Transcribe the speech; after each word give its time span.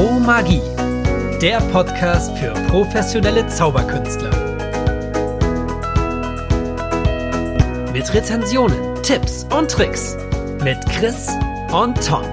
Pro 0.00 0.18
Magie, 0.18 0.62
der 1.42 1.60
Podcast 1.70 2.34
für 2.38 2.54
professionelle 2.68 3.46
Zauberkünstler. 3.48 4.30
Mit 7.92 8.14
Rezensionen, 8.14 9.02
Tipps 9.02 9.44
und 9.54 9.70
Tricks 9.70 10.16
mit 10.64 10.78
Chris 10.86 11.28
und 11.70 12.02
Tom. 12.02 12.24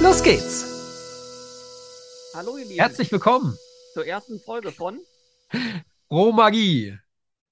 Los 0.00 0.22
geht's! 0.22 0.64
Hallo, 2.32 2.58
ihr 2.58 2.64
Lieben. 2.64 2.78
Herzlich 2.78 3.10
willkommen 3.10 3.58
zur 3.92 4.06
ersten 4.06 4.38
Folge 4.38 4.70
von 4.70 5.00
Pro 6.08 6.30
Magie. 6.30 6.96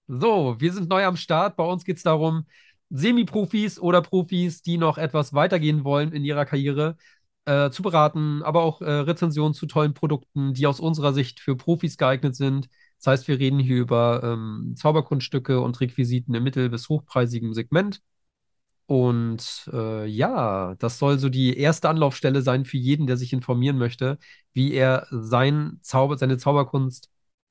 So, 0.06 0.54
wir 0.60 0.72
sind 0.72 0.88
neu 0.88 1.04
am 1.04 1.16
Start. 1.16 1.56
Bei 1.56 1.64
uns 1.64 1.84
geht 1.84 1.96
es 1.96 2.04
darum, 2.04 2.46
Semi-Profis 2.94 3.80
oder 3.80 4.02
Profis, 4.02 4.62
die 4.62 4.78
noch 4.78 4.98
etwas 4.98 5.32
weitergehen 5.34 5.84
wollen 5.84 6.12
in 6.12 6.24
ihrer 6.24 6.44
Karriere, 6.46 6.96
äh, 7.44 7.70
zu 7.70 7.82
beraten, 7.82 8.42
aber 8.42 8.62
auch 8.62 8.80
äh, 8.80 8.90
Rezensionen 8.90 9.52
zu 9.54 9.66
tollen 9.66 9.94
Produkten, 9.94 10.54
die 10.54 10.66
aus 10.66 10.80
unserer 10.80 11.12
Sicht 11.12 11.40
für 11.40 11.56
Profis 11.56 11.98
geeignet 11.98 12.36
sind. 12.36 12.68
Das 12.98 13.08
heißt, 13.08 13.28
wir 13.28 13.38
reden 13.38 13.58
hier 13.58 13.76
über 13.78 14.22
ähm, 14.24 14.74
Zauberkunststücke 14.76 15.60
und 15.60 15.80
Requisiten 15.80 16.34
im 16.34 16.44
mittel- 16.44 16.70
bis 16.70 16.88
hochpreisigen 16.88 17.52
Segment. 17.52 18.00
Und 18.86 19.68
äh, 19.72 20.06
ja, 20.06 20.74
das 20.76 20.98
soll 20.98 21.18
so 21.18 21.30
die 21.30 21.56
erste 21.56 21.88
Anlaufstelle 21.88 22.42
sein 22.42 22.64
für 22.66 22.76
jeden, 22.76 23.06
der 23.06 23.16
sich 23.16 23.32
informieren 23.32 23.78
möchte, 23.78 24.18
wie 24.52 24.72
er 24.74 25.06
sein 25.10 25.78
Zauber, 25.82 26.18
seine 26.18 26.36
Zauberkunst 26.38 27.10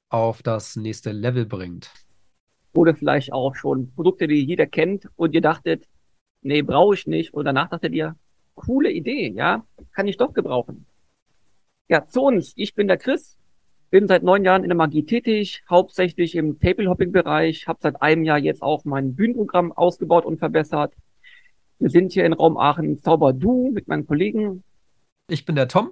auf 0.09 0.43
das 0.43 0.75
nächste 0.75 1.12
Level 1.12 1.45
bringt. 1.45 1.91
Oder 2.73 2.95
vielleicht 2.95 3.32
auch 3.32 3.55
schon 3.55 3.94
Produkte, 3.94 4.27
die 4.27 4.44
jeder 4.44 4.66
kennt 4.66 5.08
und 5.16 5.34
ihr 5.34 5.41
dachtet, 5.41 5.88
nee, 6.41 6.62
brauche 6.62 6.96
ich 6.96 7.08
nicht. 7.08 7.34
Und 7.34 7.46
danach 7.46 7.70
dachtet 7.70 7.94
ihr, 7.94 8.16
coole 8.55 8.91
Idee, 8.91 9.30
ja, 9.30 9.66
kann 9.94 10.08
ich 10.08 10.18
doch 10.18 10.34
gebrauchen. 10.34 10.86
Ja, 11.88 12.05
zu 12.05 12.21
uns. 12.24 12.54
Ich 12.55 12.76
bin 12.76 12.88
der 12.88 12.98
Chris, 12.98 13.38
bin 13.90 14.07
seit 14.07 14.24
neun 14.24 14.43
Jahren 14.43 14.63
in 14.63 14.70
der 14.70 14.77
Magie 14.77 15.05
tätig, 15.05 15.63
hauptsächlich 15.70 16.35
im 16.35 16.60
Table-Hopping-Bereich, 16.60 17.68
habe 17.68 17.80
seit 17.82 18.02
einem 18.02 18.24
Jahr 18.24 18.40
jetzt 18.40 18.63
auch 18.63 18.85
mein 18.85 19.15
Bühnenprogramm 19.15 19.71
ausgebaut 19.71 20.26
und 20.26 20.40
verbessert. 20.40 20.93
Wir 21.80 21.90
sind 21.90 22.13
hier 22.13 22.26
in 22.26 22.34
Raum 22.34 22.58
Aachen 22.58 22.98
Zauber 22.98 23.34
Du 23.34 23.71
mit 23.71 23.87
meinen 23.87 24.08
Kollegen. 24.08 24.63
Ich 25.27 25.46
bin 25.46 25.55
der 25.55 25.68
Tom 25.68 25.91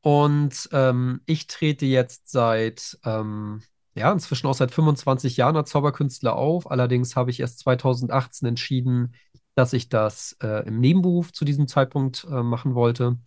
und 0.00 0.68
ähm, 0.72 1.20
ich 1.26 1.46
trete 1.46 1.86
jetzt 1.86 2.30
seit 2.30 2.98
ähm, 3.04 3.62
ja, 3.94 4.12
inzwischen 4.12 4.46
auch 4.46 4.54
seit 4.54 4.72
25 4.72 5.36
Jahren 5.36 5.56
als 5.56 5.70
Zauberkünstler 5.70 6.34
auf. 6.34 6.70
Allerdings 6.70 7.16
habe 7.16 7.30
ich 7.30 7.40
erst 7.40 7.60
2018 7.60 8.48
entschieden, 8.48 9.14
dass 9.54 9.72
ich 9.72 9.88
das 9.88 10.36
äh, 10.42 10.66
im 10.66 10.80
Nebenberuf 10.80 11.32
zu 11.32 11.44
diesem 11.44 11.68
Zeitpunkt 11.68 12.26
äh, 12.30 12.42
machen 12.42 12.74
wollte. 12.74 13.18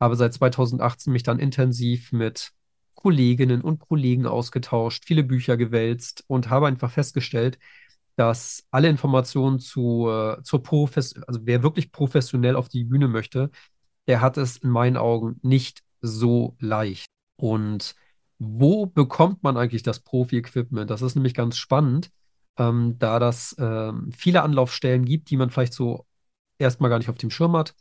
Habe 0.00 0.16
seit 0.16 0.32
2018 0.34 1.12
mich 1.12 1.22
dann 1.22 1.38
intensiv 1.38 2.12
mit 2.12 2.52
Kolleginnen 2.94 3.60
und 3.60 3.80
Kollegen 3.80 4.26
ausgetauscht, 4.26 5.04
viele 5.06 5.24
Bücher 5.24 5.58
gewälzt 5.58 6.24
und 6.26 6.48
habe 6.48 6.68
einfach 6.68 6.90
festgestellt, 6.90 7.58
dass 8.16 8.64
alle 8.70 8.88
Informationen 8.88 9.58
zu, 9.58 10.08
äh, 10.08 10.42
zur 10.42 10.62
Profes 10.62 11.14
also 11.26 11.40
wer 11.44 11.62
wirklich 11.62 11.92
professionell 11.92 12.56
auf 12.56 12.68
die 12.68 12.84
Bühne 12.84 13.08
möchte, 13.08 13.50
der 14.06 14.20
hat 14.20 14.38
es 14.38 14.56
in 14.58 14.70
meinen 14.70 14.96
Augen 14.96 15.38
nicht 15.42 15.82
so 16.00 16.56
leicht. 16.60 17.08
Und 17.36 17.94
wo 18.38 18.86
bekommt 18.86 19.42
man 19.42 19.56
eigentlich 19.56 19.82
das 19.82 20.00
Profi-Equipment? 20.00 20.90
Das 20.90 21.02
ist 21.02 21.14
nämlich 21.14 21.34
ganz 21.34 21.56
spannend, 21.56 22.10
ähm, 22.58 22.96
da 22.98 23.18
das 23.18 23.56
ähm, 23.58 24.10
viele 24.16 24.42
Anlaufstellen 24.42 25.04
gibt, 25.04 25.30
die 25.30 25.36
man 25.36 25.50
vielleicht 25.50 25.74
so 25.74 26.06
erstmal 26.58 26.90
gar 26.90 26.98
nicht 26.98 27.08
auf 27.08 27.18
dem 27.18 27.30
Schirm 27.30 27.56
hat. 27.56 27.74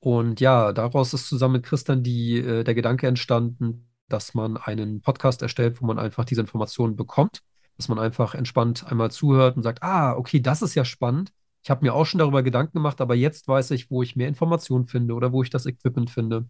Und 0.00 0.40
ja, 0.40 0.72
daraus 0.72 1.14
ist 1.14 1.28
zusammen 1.28 1.54
mit 1.54 1.64
Christian 1.64 2.02
die, 2.02 2.38
äh, 2.38 2.64
der 2.64 2.74
Gedanke 2.74 3.06
entstanden, 3.06 3.88
dass 4.08 4.34
man 4.34 4.56
einen 4.56 5.00
Podcast 5.00 5.42
erstellt, 5.42 5.80
wo 5.80 5.86
man 5.86 5.98
einfach 5.98 6.24
diese 6.24 6.42
Informationen 6.42 6.96
bekommt, 6.96 7.42
dass 7.76 7.88
man 7.88 7.98
einfach 7.98 8.34
entspannt 8.34 8.86
einmal 8.86 9.10
zuhört 9.10 9.56
und 9.56 9.62
sagt, 9.62 9.82
ah, 9.82 10.12
okay, 10.14 10.40
das 10.40 10.62
ist 10.62 10.74
ja 10.74 10.84
spannend. 10.84 11.32
Ich 11.62 11.70
habe 11.70 11.84
mir 11.84 11.94
auch 11.94 12.04
schon 12.04 12.18
darüber 12.18 12.42
Gedanken 12.42 12.74
gemacht, 12.74 13.00
aber 13.00 13.14
jetzt 13.14 13.48
weiß 13.48 13.70
ich, 13.70 13.90
wo 13.90 14.02
ich 14.02 14.16
mehr 14.16 14.28
Informationen 14.28 14.86
finde 14.86 15.14
oder 15.14 15.32
wo 15.32 15.42
ich 15.42 15.48
das 15.48 15.64
Equipment 15.64 16.10
finde. 16.10 16.48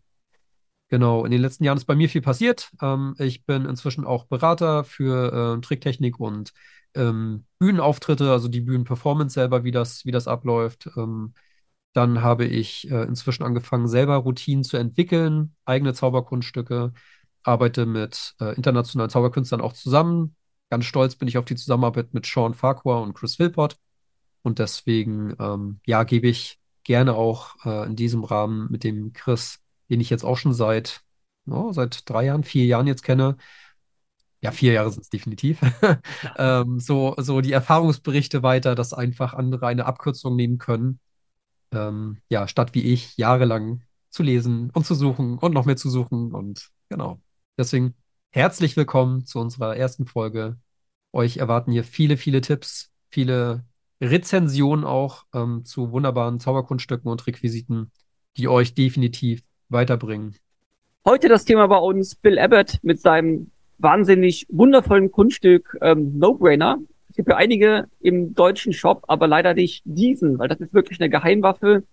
Genau, 0.94 1.24
in 1.24 1.32
den 1.32 1.40
letzten 1.40 1.64
Jahren 1.64 1.76
ist 1.76 1.86
bei 1.86 1.96
mir 1.96 2.08
viel 2.08 2.22
passiert. 2.22 2.70
Ähm, 2.80 3.16
ich 3.18 3.44
bin 3.44 3.64
inzwischen 3.64 4.04
auch 4.04 4.26
Berater 4.26 4.84
für 4.84 5.56
äh, 5.56 5.60
Tricktechnik 5.60 6.20
und 6.20 6.52
ähm, 6.94 7.46
Bühnenauftritte, 7.58 8.30
also 8.30 8.46
die 8.46 8.60
Bühnenperformance 8.60 9.34
selber, 9.34 9.64
wie 9.64 9.72
das, 9.72 10.04
wie 10.04 10.12
das 10.12 10.28
abläuft. 10.28 10.88
Ähm, 10.96 11.34
dann 11.94 12.22
habe 12.22 12.44
ich 12.44 12.88
äh, 12.92 13.02
inzwischen 13.06 13.42
angefangen, 13.42 13.88
selber 13.88 14.18
Routinen 14.18 14.62
zu 14.62 14.76
entwickeln, 14.76 15.56
eigene 15.64 15.94
Zauberkunststücke, 15.94 16.92
arbeite 17.42 17.86
mit 17.86 18.36
äh, 18.40 18.54
internationalen 18.54 19.10
Zauberkünstlern 19.10 19.60
auch 19.60 19.72
zusammen. 19.72 20.36
Ganz 20.70 20.84
stolz 20.84 21.16
bin 21.16 21.26
ich 21.26 21.38
auf 21.38 21.44
die 21.44 21.56
Zusammenarbeit 21.56 22.14
mit 22.14 22.24
Sean 22.24 22.54
Farquhar 22.54 23.02
und 23.02 23.14
Chris 23.14 23.34
Philpott. 23.34 23.78
Und 24.42 24.60
deswegen, 24.60 25.34
ähm, 25.40 25.80
ja, 25.86 26.04
gebe 26.04 26.28
ich 26.28 26.60
gerne 26.84 27.14
auch 27.14 27.56
äh, 27.64 27.84
in 27.84 27.96
diesem 27.96 28.22
Rahmen 28.22 28.70
mit 28.70 28.84
dem 28.84 29.12
Chris 29.12 29.58
den 29.90 30.00
ich 30.00 30.10
jetzt 30.10 30.24
auch 30.24 30.36
schon 30.36 30.54
seit, 30.54 31.02
oh, 31.46 31.72
seit 31.72 32.08
drei 32.08 32.26
Jahren, 32.26 32.44
vier 32.44 32.64
Jahren 32.66 32.86
jetzt 32.86 33.02
kenne. 33.02 33.36
Ja, 34.40 34.50
vier 34.50 34.72
Jahre 34.74 34.90
sind 34.90 35.02
es 35.02 35.10
definitiv. 35.10 35.60
ähm, 36.36 36.78
so, 36.80 37.14
so 37.18 37.40
die 37.40 37.52
Erfahrungsberichte 37.52 38.42
weiter, 38.42 38.74
dass 38.74 38.92
einfach 38.92 39.34
andere 39.34 39.66
eine 39.66 39.86
Abkürzung 39.86 40.36
nehmen 40.36 40.58
können. 40.58 41.00
Ähm, 41.72 42.18
ja, 42.28 42.46
statt 42.48 42.74
wie 42.74 42.82
ich 42.82 43.16
jahrelang 43.16 43.82
zu 44.10 44.22
lesen 44.22 44.70
und 44.70 44.86
zu 44.86 44.94
suchen 44.94 45.38
und 45.38 45.54
noch 45.54 45.64
mehr 45.64 45.76
zu 45.76 45.90
suchen. 45.90 46.32
Und 46.32 46.70
genau. 46.88 47.20
Deswegen 47.58 47.94
herzlich 48.30 48.76
willkommen 48.76 49.26
zu 49.26 49.40
unserer 49.40 49.76
ersten 49.76 50.06
Folge. 50.06 50.58
Euch 51.12 51.38
erwarten 51.38 51.72
hier 51.72 51.84
viele, 51.84 52.16
viele 52.16 52.40
Tipps, 52.40 52.92
viele 53.10 53.64
Rezensionen 54.00 54.84
auch 54.84 55.24
ähm, 55.34 55.64
zu 55.64 55.92
wunderbaren 55.92 56.40
Zauberkunststücken 56.40 57.10
und 57.10 57.26
Requisiten, 57.26 57.92
die 58.36 58.48
euch 58.48 58.74
definitiv 58.74 59.42
weiterbringen. 59.68 60.34
Heute 61.04 61.28
das 61.28 61.44
Thema 61.44 61.66
bei 61.66 61.78
uns 61.78 62.14
Bill 62.14 62.38
Abbott 62.38 62.78
mit 62.82 63.00
seinem 63.00 63.50
wahnsinnig 63.78 64.46
wundervollen 64.50 65.10
Kunststück 65.10 65.76
ähm, 65.82 66.18
No 66.18 66.34
Brainer. 66.34 66.78
Es 67.10 67.16
gibt 67.16 67.28
ja 67.28 67.36
einige 67.36 67.86
im 68.00 68.34
deutschen 68.34 68.72
Shop, 68.72 69.04
aber 69.08 69.28
leider 69.28 69.54
nicht 69.54 69.82
diesen, 69.84 70.38
weil 70.38 70.48
das 70.48 70.60
ist 70.60 70.74
wirklich 70.74 71.00
eine 71.00 71.10
Geheimwaffe, 71.10 71.84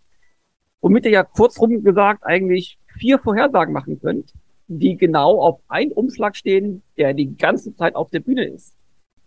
womit 0.79 1.05
ihr 1.05 1.11
ja 1.11 1.23
kurzrum 1.23 1.83
gesagt 1.83 2.23
eigentlich 2.23 2.79
vier 2.97 3.19
Vorhersagen 3.19 3.73
machen 3.73 3.99
könnt, 3.99 4.33
die 4.67 4.97
genau 4.97 5.39
auf 5.39 5.59
einen 5.67 5.91
Umschlag 5.91 6.35
stehen, 6.35 6.81
der 6.97 7.13
die 7.13 7.35
ganze 7.35 7.75
Zeit 7.75 7.95
auf 7.95 8.09
der 8.09 8.21
Bühne 8.21 8.45
ist. 8.45 8.75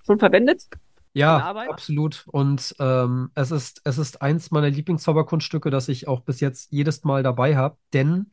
Schon 0.05 0.19
verwendet? 0.19 0.67
Ja, 1.15 1.55
absolut. 1.55 2.27
Und 2.27 2.75
ähm, 2.81 3.31
es 3.35 3.51
ist, 3.51 3.81
es 3.85 3.99
ist 3.99 4.21
eins 4.21 4.51
meiner 4.51 4.69
Lieblingszauberkunststücke, 4.71 5.71
das 5.71 5.89
ich 5.89 6.09
auch 6.09 6.21
bis 6.21 6.41
jetzt 6.41 6.73
jedes 6.73 7.05
Mal 7.05 7.23
dabei 7.23 7.57
habe. 7.57 7.79
Denn 7.93 8.31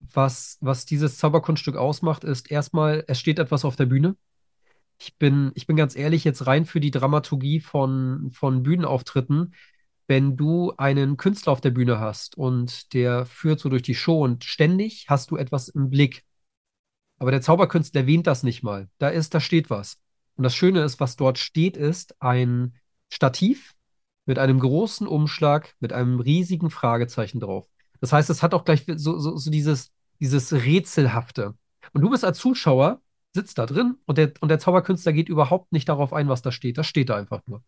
was, 0.00 0.58
was 0.60 0.86
dieses 0.86 1.18
Zauberkunststück 1.18 1.76
ausmacht, 1.76 2.24
ist 2.24 2.50
erstmal, 2.50 3.04
es 3.08 3.18
steht 3.18 3.38
etwas 3.38 3.64
auf 3.64 3.76
der 3.76 3.86
Bühne. 3.86 4.16
Ich 4.98 5.16
bin, 5.18 5.50
ich 5.54 5.66
bin 5.66 5.76
ganz 5.76 5.96
ehrlich, 5.96 6.24
jetzt 6.24 6.46
rein 6.46 6.66
für 6.66 6.80
die 6.80 6.90
Dramaturgie 6.92 7.60
von, 7.60 8.30
von 8.32 8.62
Bühnenauftritten. 8.62 9.54
Wenn 10.06 10.36
du 10.36 10.72
einen 10.76 11.16
Künstler 11.16 11.52
auf 11.52 11.60
der 11.60 11.70
Bühne 11.70 11.98
hast 11.98 12.36
und 12.36 12.92
der 12.92 13.26
führt 13.26 13.58
so 13.58 13.68
durch 13.68 13.82
die 13.82 13.94
Show 13.94 14.22
und 14.22 14.44
ständig 14.44 15.06
hast 15.08 15.30
du 15.30 15.36
etwas 15.36 15.68
im 15.68 15.90
Blick. 15.90 16.24
Aber 17.18 17.30
der 17.30 17.40
Zauberkünstler 17.40 18.02
erwähnt 18.02 18.26
das 18.26 18.42
nicht 18.42 18.62
mal. 18.62 18.88
Da 18.98 19.08
ist, 19.08 19.34
da 19.34 19.40
steht 19.40 19.70
was. 19.70 19.98
Und 20.36 20.44
das 20.44 20.54
Schöne 20.54 20.82
ist, 20.82 21.00
was 21.00 21.16
dort 21.16 21.38
steht, 21.38 21.76
ist 21.76 22.20
ein 22.20 22.74
Stativ 23.08 23.74
mit 24.26 24.38
einem 24.38 24.58
großen 24.58 25.06
Umschlag 25.06 25.74
mit 25.80 25.92
einem 25.92 26.20
riesigen 26.20 26.70
Fragezeichen 26.70 27.40
drauf. 27.40 27.68
Das 28.00 28.12
heißt, 28.12 28.30
es 28.30 28.42
hat 28.42 28.54
auch 28.54 28.64
gleich 28.64 28.84
so, 28.96 29.18
so, 29.18 29.36
so 29.36 29.50
dieses, 29.50 29.92
dieses 30.20 30.52
Rätselhafte. 30.52 31.54
Und 31.92 32.02
du 32.02 32.10
bist 32.10 32.24
als 32.24 32.38
Zuschauer, 32.38 33.00
sitzt 33.32 33.58
da 33.58 33.66
drin 33.66 33.96
und 34.06 34.18
der, 34.18 34.32
und 34.40 34.48
der 34.48 34.58
Zauberkünstler 34.58 35.12
geht 35.12 35.28
überhaupt 35.28 35.72
nicht 35.72 35.88
darauf 35.88 36.12
ein, 36.12 36.28
was 36.28 36.42
da 36.42 36.52
steht. 36.52 36.78
Das 36.78 36.86
steht 36.86 37.10
da 37.10 37.16
einfach 37.16 37.42
nur. 37.46 37.62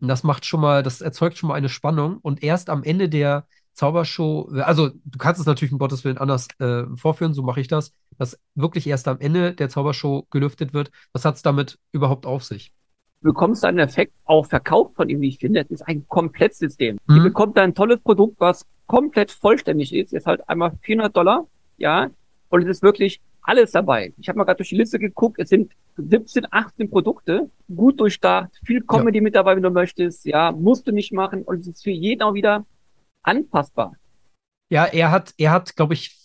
Und 0.00 0.08
das 0.08 0.22
macht 0.22 0.44
schon 0.44 0.60
mal, 0.60 0.82
das 0.82 1.00
erzeugt 1.00 1.38
schon 1.38 1.48
mal 1.48 1.54
eine 1.54 1.68
Spannung. 1.68 2.18
Und 2.18 2.42
erst 2.42 2.70
am 2.70 2.82
Ende 2.82 3.08
der 3.08 3.46
Zaubershow, 3.72 4.48
also 4.62 4.90
du 5.04 5.18
kannst 5.18 5.40
es 5.40 5.46
natürlich 5.46 5.72
um 5.72 5.78
Gottes 5.78 6.04
Willen 6.04 6.18
anders 6.18 6.48
äh, 6.58 6.84
vorführen, 6.96 7.34
so 7.34 7.42
mache 7.42 7.60
ich 7.60 7.68
das, 7.68 7.92
dass 8.18 8.38
wirklich 8.54 8.86
erst 8.86 9.08
am 9.08 9.20
Ende 9.20 9.54
der 9.54 9.68
Zaubershow 9.68 10.26
gelüftet 10.30 10.74
wird. 10.74 10.90
Was 11.12 11.24
hat 11.24 11.36
es 11.36 11.42
damit 11.42 11.78
überhaupt 11.92 12.26
auf 12.26 12.44
sich? 12.44 12.72
Du 13.20 13.30
bekommst 13.30 13.64
einen 13.64 13.78
Effekt 13.78 14.12
auch 14.24 14.44
verkauft 14.44 14.96
von 14.96 15.08
ihm, 15.08 15.20
wie 15.20 15.28
ich 15.28 15.38
finde. 15.38 15.62
Das 15.62 15.70
ist 15.70 15.82
ein 15.88 16.06
Komplettsystem. 16.08 16.98
Mhm. 17.06 17.16
Ihr 17.16 17.22
bekommt 17.22 17.58
ein 17.58 17.74
tolles 17.74 18.00
Produkt, 18.00 18.38
was 18.38 18.66
komplett 18.86 19.30
vollständig 19.30 19.94
ist. 19.94 20.12
Jetzt 20.12 20.26
halt 20.26 20.46
einmal 20.48 20.72
400 20.82 21.16
Dollar, 21.16 21.46
ja. 21.78 22.10
Und 22.50 22.62
es 22.62 22.68
ist 22.68 22.82
wirklich 22.82 23.20
alles 23.40 23.72
dabei. 23.72 24.12
Ich 24.18 24.28
habe 24.28 24.38
mal 24.38 24.44
gerade 24.44 24.58
durch 24.58 24.70
die 24.70 24.76
Liste 24.76 24.98
geguckt. 24.98 25.38
Es 25.38 25.48
sind 25.48 25.72
17, 25.96 26.46
18 26.50 26.90
Produkte, 26.90 27.50
gut 27.74 28.00
durchdacht, 28.00 28.50
viel 28.64 28.82
Comedy 28.82 29.18
ja. 29.18 29.22
mit 29.22 29.34
dabei, 29.34 29.56
wenn 29.56 29.62
du 29.62 29.70
möchtest. 29.70 30.24
Ja, 30.24 30.52
musst 30.52 30.86
du 30.86 30.92
nicht 30.92 31.12
machen. 31.12 31.42
Und 31.42 31.60
es 31.60 31.66
ist 31.66 31.84
für 31.84 31.90
jeden 31.90 32.22
auch 32.22 32.34
wieder 32.34 32.66
anpassbar. 33.22 33.94
Ja, 34.70 34.84
er 34.84 35.10
hat, 35.10 35.34
er 35.38 35.52
hat, 35.52 35.76
glaube 35.76 35.94
ich, 35.94 36.16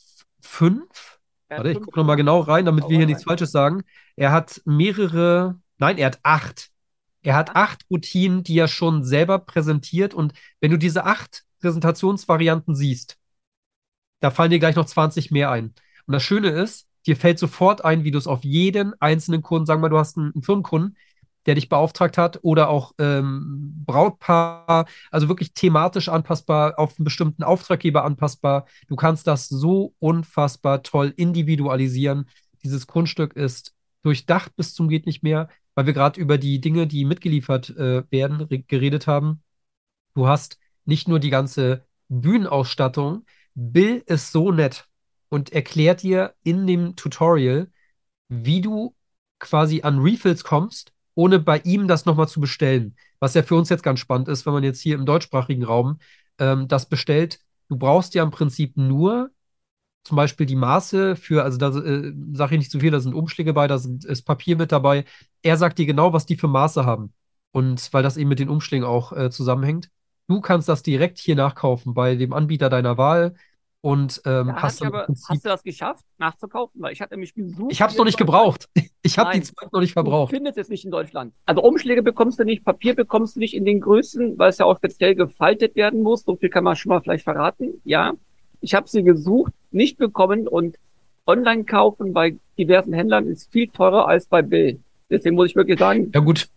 fünf. 0.42 1.19
Warte, 1.50 1.72
ich 1.72 1.80
gucke 1.80 2.00
nochmal 2.00 2.16
genau 2.16 2.40
rein, 2.42 2.66
damit 2.66 2.88
wir 2.88 2.98
hier 2.98 3.06
nichts 3.06 3.24
Falsches 3.24 3.52
sagen. 3.52 3.84
Er 4.16 4.32
hat 4.32 4.62
mehrere, 4.66 5.60
nein, 5.78 5.98
er 5.98 6.08
hat 6.08 6.20
acht. 6.24 6.70
Er 7.22 7.36
hat 7.36 7.56
acht 7.56 7.86
Routinen, 7.90 8.44
die 8.44 8.58
er 8.58 8.68
schon 8.68 9.04
selber 9.04 9.40
präsentiert. 9.40 10.14
Und 10.14 10.34
wenn 10.62 10.72
du 10.72 10.78
diese 10.78 11.06
acht 11.06 11.44
Präsentationsvarianten 11.60 12.76
siehst, 12.76 13.18
da 14.20 14.32
fallen 14.32 14.52
dir 14.52 14.60
gleich 14.60 14.76
noch 14.76 14.86
20 14.86 15.32
mehr 15.32 15.52
ein. 15.52 15.74
Und 16.06 16.14
das 16.14 16.24
Schöne 16.24 16.50
ist, 16.50 16.88
dir 17.06 17.16
fällt 17.16 17.40
sofort 17.40 17.84
ein, 17.84 18.04
wie 18.04 18.12
du 18.12 18.18
es 18.18 18.28
auf 18.28 18.44
jeden 18.44 18.94
einzelnen 19.02 19.42
Kunden, 19.42 19.66
sagen 19.66 19.80
wir 19.80 19.84
mal, 19.84 19.90
du 19.90 19.98
hast 19.98 20.18
einen, 20.18 20.34
einen 20.34 20.44
Firmenkunden, 20.44 20.98
der 21.46 21.56
dich 21.56 21.70
beauftragt 21.70 22.18
hat 22.18 22.40
oder 22.44 22.70
auch 22.70 22.94
ähm, 23.00 23.74
Brautpaar, 23.86 24.86
also 25.12 25.30
wirklich 25.30 25.54
thematisch 25.54 26.10
anpassbar, 26.10 26.78
auf 26.78 26.98
einen 26.98 27.06
bestimmten 27.06 27.44
Auftraggeber 27.44 28.04
anpassbar. 28.04 28.66
Du 28.88 28.96
kannst 28.96 29.28
das 29.28 29.48
so 29.48 29.94
unfassbar 30.00 30.84
toll 30.84 31.14
individualisieren. 31.16 32.30
Dieses 32.64 32.88
Kunststück 32.88 33.36
ist 33.36 33.74
durchdacht 34.04 34.56
bis 34.56 34.74
zum 34.74 34.90
geht 34.90 35.06
nicht 35.06 35.24
mehr, 35.24 35.50
weil 35.76 35.86
wir 35.86 35.94
gerade 35.94 36.20
über 36.20 36.38
die 36.38 36.62
Dinge, 36.62 36.88
die 36.88 37.06
mitgeliefert 37.06 37.70
äh, 37.72 38.04
werden, 38.12 38.42
re- 38.42 38.60
geredet 38.60 39.08
haben. 39.08 39.42
Du 40.14 40.28
hast 40.28 40.58
nicht 40.86 41.08
nur 41.08 41.20
die 41.20 41.30
ganze 41.30 41.86
Bühnenausstattung. 42.10 43.26
Bill 43.56 44.04
ist 44.06 44.32
so 44.32 44.52
nett 44.52 44.88
und 45.30 45.52
erklärt 45.52 46.04
dir 46.04 46.34
in 46.44 46.68
dem 46.68 46.96
Tutorial, 46.96 47.72
wie 48.28 48.62
du 48.62 48.96
quasi 49.40 49.82
an 49.84 50.00
Refills 50.00 50.44
kommst, 50.44 50.94
ohne 51.20 51.40
bei 51.40 51.60
ihm 51.66 51.90
das 51.90 52.06
nochmal 52.06 52.30
zu 52.30 52.40
bestellen. 52.40 52.96
Was 53.20 53.34
ja 53.34 53.44
für 53.44 53.56
uns 53.56 53.68
jetzt 53.68 53.84
ganz 53.84 54.00
spannend 54.00 54.30
ist, 54.30 54.46
wenn 54.46 54.54
man 54.54 54.64
jetzt 54.64 54.80
hier 54.80 54.96
im 54.96 55.06
deutschsprachigen 55.06 55.66
Raum 55.66 56.00
ähm, 56.38 56.70
das 56.70 56.88
bestellt. 56.88 57.42
Du 57.68 57.76
brauchst 57.76 58.14
ja 58.14 58.24
im 58.24 58.32
Prinzip 58.32 58.78
nur 58.78 59.30
zum 60.06 60.16
Beispiel 60.16 60.46
die 60.46 60.56
Maße 60.56 61.18
für, 61.18 61.44
also 61.44 61.58
da 61.58 61.78
äh, 61.78 62.14
sage 62.32 62.56
ich 62.56 62.60
nicht 62.60 62.72
zu 62.72 62.80
viel, 62.80 62.92
da 62.92 63.02
sind 63.02 63.14
Umschläge 63.14 63.54
bei, 63.54 63.68
da 63.68 63.78
sind, 63.78 64.06
ist 64.06 64.22
Papier 64.22 64.56
mit 64.56 64.72
dabei. 64.72 65.04
Er 65.42 65.58
sagt 65.58 65.78
dir 65.78 65.86
genau, 65.86 66.14
was 66.14 66.26
die 66.26 66.38
für 66.38 66.48
Maße 66.48 66.86
haben. 66.86 67.14
Und 67.52 67.92
weil 67.94 68.04
das 68.04 68.16
eben 68.16 68.30
mit 68.30 68.40
den 68.40 68.48
Umschlägen 68.48 68.88
auch 68.88 69.12
äh, 69.12 69.30
zusammenhängt. 69.30 69.90
Du 70.30 70.40
kannst 70.40 70.70
das 70.70 70.84
direkt 70.84 71.18
hier 71.18 71.36
nachkaufen 71.36 71.94
bei 71.94 72.16
dem 72.16 72.32
Anbieter 72.32 72.70
deiner 72.70 72.98
Wahl 72.98 73.36
und 73.82 74.22
ähm, 74.26 74.48
Da 74.48 74.62
hast 74.62 74.82
im 74.82 74.88
aber, 74.88 75.08
hast 75.08 75.46
du 75.46 75.50
das 75.50 75.64
geschafft, 75.64 76.04
nachzukaufen? 76.18 76.82
Weil 76.82 76.92
ich 76.94 77.02
hatte 77.02 77.16
mich 77.18 77.34
gesucht. 77.34 77.72
Ich 77.72 77.82
habe 77.82 77.92
es 77.92 77.98
noch 77.98 78.06
nicht 78.06 78.18
gebraucht. 78.18 78.68
Ich 79.02 79.18
habe 79.18 79.32
die. 79.32 79.42
Zeug 79.42 79.72
noch 79.72 79.80
nicht 79.80 79.92
Du 79.92 79.94
verbraucht. 79.94 80.32
findest 80.32 80.58
es 80.58 80.68
nicht 80.68 80.84
in 80.84 80.92
Deutschland. 80.92 81.34
Also 81.46 81.64
Umschläge 81.64 82.04
bekommst 82.04 82.38
du 82.38 82.44
nicht, 82.44 82.66
Papier 82.66 82.94
bekommst 82.94 83.38
du 83.38 83.40
nicht 83.40 83.54
in 83.56 83.64
den 83.64 83.80
Größen, 83.80 84.38
weil 84.38 84.50
es 84.50 84.58
ja 84.58 84.66
auch 84.66 84.76
speziell 84.76 85.16
gefaltet 85.16 85.78
werden 85.78 86.02
muss. 86.04 86.24
So 86.26 86.36
viel 86.36 86.50
kann 86.50 86.66
man 86.66 86.76
schon 86.76 86.90
mal 86.90 87.00
vielleicht 87.02 87.24
verraten. 87.24 87.82
Ja, 87.86 88.12
ich 88.60 88.74
habe 88.76 88.90
sie 88.90 89.02
gesucht, 89.04 89.54
nicht 89.72 89.98
bekommen 89.98 90.50
und 90.50 90.76
online 91.26 91.64
kaufen 91.64 92.12
bei 92.12 92.36
diversen 92.58 92.92
Händlern 92.92 93.26
ist 93.28 93.50
viel 93.54 93.70
teurer 93.70 94.06
als 94.10 94.26
bei 94.28 94.42
Bill. 94.42 94.82
Deswegen 95.10 95.36
muss 95.38 95.48
ich 95.52 95.56
wirklich 95.56 95.80
sagen, 95.80 96.12
Ja 96.14 96.20
gut, 96.20 96.50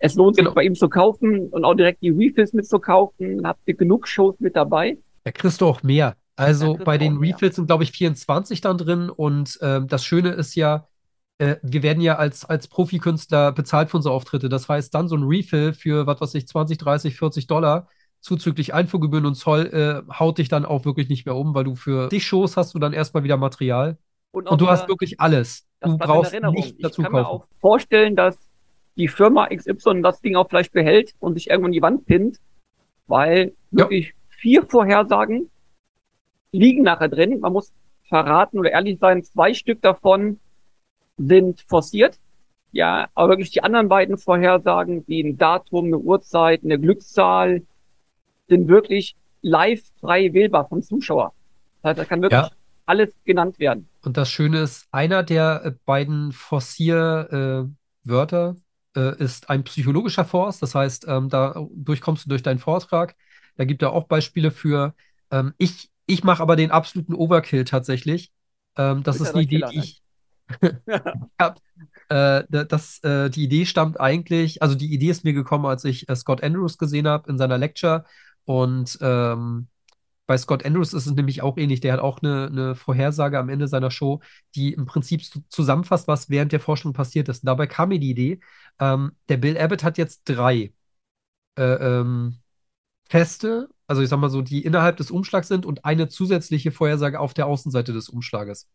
es 0.00 0.16
lohnt 0.16 0.34
sich 0.34 0.44
Genau. 0.44 0.54
bei 0.56 0.64
ihm 0.64 0.74
zu 0.74 0.88
kaufen 0.88 1.48
und 1.48 1.64
auch 1.64 1.74
direkt 1.74 2.02
die 2.02 2.10
Refills 2.10 2.52
mitzukaufen. 2.54 3.46
Habt 3.46 3.60
ihr 3.66 3.74
genug 3.74 4.08
Shows 4.08 4.34
mit 4.40 4.56
dabei? 4.56 4.98
da 5.22 5.30
kriegst 5.30 5.60
du 5.60 5.66
auch 5.66 5.82
mehr. 5.84 6.16
Also 6.38 6.76
bei 6.76 6.96
auch 6.96 6.98
den. 6.98 7.16
Refills 7.18 7.56
sind, 7.56 7.66
glaube 7.66 7.84
ich, 7.84 7.92
24 7.92 8.60
dann 8.60 8.78
drin. 8.78 9.10
Und 9.10 9.58
ähm, 9.62 9.88
das 9.88 10.04
Schöne 10.04 10.30
ist 10.30 10.54
ja, 10.54 10.86
äh, 11.38 11.56
wir 11.62 11.82
werden 11.82 12.00
ja 12.00 12.16
als, 12.16 12.44
als 12.44 12.68
Profikünstler 12.68 13.52
bezahlt 13.52 13.90
für 13.90 13.96
unsere 13.98 14.14
Auftritte. 14.14 14.48
Das 14.48 14.68
heißt, 14.68 14.94
dann 14.94 15.08
so 15.08 15.16
ein 15.16 15.24
Refill 15.24 15.72
für, 15.72 16.06
was 16.06 16.20
weiß 16.20 16.34
ich, 16.34 16.46
20, 16.48 16.78
30, 16.78 17.16
40 17.16 17.46
Dollar 17.46 17.88
zuzüglich 18.20 18.74
Einfuhrgebühren 18.74 19.26
und 19.26 19.34
Zoll 19.36 19.66
äh, 20.08 20.12
haut 20.12 20.38
dich 20.38 20.48
dann 20.48 20.64
auch 20.64 20.84
wirklich 20.84 21.08
nicht 21.08 21.24
mehr 21.24 21.36
um, 21.36 21.54
weil 21.54 21.64
du 21.64 21.76
für 21.76 22.08
dich 22.08 22.26
Shows 22.26 22.56
hast 22.56 22.74
du 22.74 22.78
dann 22.80 22.92
erstmal 22.92 23.22
wieder 23.22 23.36
Material. 23.36 23.96
Und, 24.32 24.48
Und 24.48 24.60
du 24.60 24.68
hast 24.68 24.88
wirklich 24.88 25.20
alles. 25.20 25.66
Du 25.80 25.96
brauchst 25.96 26.32
nicht 26.32 26.74
Ich 26.76 26.82
dazu 26.82 27.02
kann 27.02 27.12
mir 27.12 27.22
kaufen. 27.22 27.42
auch 27.42 27.46
vorstellen, 27.60 28.16
dass 28.16 28.36
die 28.96 29.08
Firma 29.08 29.46
XY 29.46 30.02
das 30.02 30.20
Ding 30.20 30.34
auch 30.34 30.48
vielleicht 30.48 30.72
behält 30.72 31.14
und 31.20 31.34
sich 31.34 31.48
irgendwann 31.48 31.72
die 31.72 31.80
Wand 31.82 32.06
pinnt, 32.06 32.38
weil 33.06 33.52
Ja. 33.70 33.78
wirklich 33.84 34.14
vier 34.28 34.64
Vorhersagen 34.64 35.48
liegen 36.52 36.82
nachher 36.82 37.08
drin. 37.08 37.40
Man 37.40 37.52
muss 37.52 37.72
verraten 38.08 38.58
oder 38.58 38.70
ehrlich 38.70 38.98
sein, 38.98 39.22
zwei 39.22 39.54
Stück 39.54 39.82
davon 39.82 40.38
sind 41.16 41.60
forciert. 41.62 42.18
Ja, 42.72 43.08
aber 43.14 43.30
wirklich 43.30 43.50
die 43.50 43.62
anderen 43.62 43.88
beiden 43.88 44.18
Vorhersagen, 44.18 45.04
wie 45.06 45.22
ein 45.22 45.38
Datum, 45.38 45.86
eine 45.86 45.98
Uhrzeit, 45.98 46.62
eine 46.64 46.78
Glückszahl, 46.78 47.62
sind 48.48 48.68
wirklich 48.68 49.16
live 49.42 49.82
frei 50.00 50.32
wählbar 50.32 50.68
vom 50.68 50.82
Zuschauer. 50.82 51.32
Das 51.82 51.90
heißt, 51.90 52.00
da 52.00 52.04
kann 52.04 52.22
wirklich 52.22 52.40
Ja. 52.40 52.50
alles 52.86 53.10
genannt 53.24 53.58
werden. 53.58 53.88
Und 54.04 54.16
das 54.16 54.30
Schöne 54.30 54.60
ist, 54.60 54.86
einer 54.90 55.22
der 55.22 55.62
äh, 55.64 55.72
beiden 55.86 56.32
Forcier-Wörter 56.32 58.56
äh, 58.96 59.22
ist 59.22 59.50
ein 59.50 59.64
psychologischer 59.64 60.24
Force. 60.24 60.60
Das 60.60 60.74
heißt, 60.74 61.06
ähm, 61.08 61.28
dadurch 61.28 62.00
kommst 62.00 62.26
du 62.26 62.30
durch 62.30 62.42
deinen 62.42 62.58
Vortrag. 62.58 63.16
Da 63.56 63.64
gibt 63.64 63.82
er 63.82 63.92
auch 63.92 64.04
Beispiele 64.04 64.50
für. 64.50 64.94
Ähm, 65.30 65.52
ich 65.58 65.90
ich 66.08 66.24
mache 66.24 66.42
aber 66.42 66.56
den 66.56 66.72
absoluten 66.72 67.14
Overkill 67.14 67.64
tatsächlich. 67.64 68.32
Ähm, 68.76 69.04
das 69.04 69.20
ist 69.20 69.34
eine 69.34 69.42
der 69.44 69.44
Idee, 69.44 69.62
die 69.62 69.78
ne? 69.78 69.80
ich 69.80 70.02
hab. 71.40 71.58
Äh, 72.10 72.44
da- 72.48 72.64
das, 72.64 73.02
äh, 73.04 73.30
die 73.30 73.44
Idee 73.44 73.66
stammt 73.66 74.00
eigentlich, 74.00 74.62
also 74.62 74.74
die 74.74 74.92
Idee 74.92 75.10
ist 75.10 75.24
mir 75.24 75.34
gekommen, 75.34 75.66
als 75.66 75.84
ich 75.84 76.08
äh, 76.08 76.16
Scott 76.16 76.42
Andrews 76.42 76.78
gesehen 76.78 77.06
habe 77.08 77.30
in 77.30 77.38
seiner 77.38 77.58
Lecture. 77.58 78.04
Und 78.44 78.98
ähm, 79.02 79.68
bei 80.26 80.38
Scott 80.38 80.64
Andrews 80.66 80.94
ist 80.94 81.06
es 81.06 81.14
nämlich 81.14 81.42
auch 81.42 81.58
ähnlich. 81.58 81.80
Der 81.80 81.94
hat 81.94 82.00
auch 82.00 82.22
eine, 82.22 82.48
eine 82.48 82.74
Vorhersage 82.76 83.38
am 83.38 83.48
Ende 83.50 83.68
seiner 83.68 83.90
Show, 83.90 84.22
die 84.56 84.72
im 84.74 84.86
Prinzip 84.86 85.24
zu- 85.24 85.44
zusammenfasst, 85.50 86.08
was 86.08 86.30
während 86.30 86.52
der 86.52 86.60
Forschung 86.60 86.92
passiert 86.94 87.28
ist. 87.28 87.44
Und 87.44 87.48
dabei 87.48 87.66
kam 87.68 87.90
mir 87.90 88.00
die 88.00 88.10
Idee, 88.10 88.40
ähm, 88.80 89.12
der 89.28 89.38
Bill 89.38 89.58
Abbott 89.58 89.84
hat 89.84 89.98
jetzt 89.98 90.22
drei 90.26 90.72
äh, 91.58 91.62
ähm, 91.64 92.38
feste, 93.08 93.68
also 93.88 94.02
ich 94.02 94.08
sag 94.08 94.18
mal 94.20 94.28
so, 94.30 94.42
die 94.42 94.64
innerhalb 94.64 94.98
des 94.98 95.10
Umschlags 95.10 95.48
sind 95.48 95.66
und 95.66 95.84
eine 95.84 96.08
zusätzliche 96.08 96.70
Vorhersage 96.70 97.18
auf 97.18 97.34
der 97.34 97.46
Außenseite 97.46 97.92
des 97.92 98.08
Umschlages. 98.08 98.68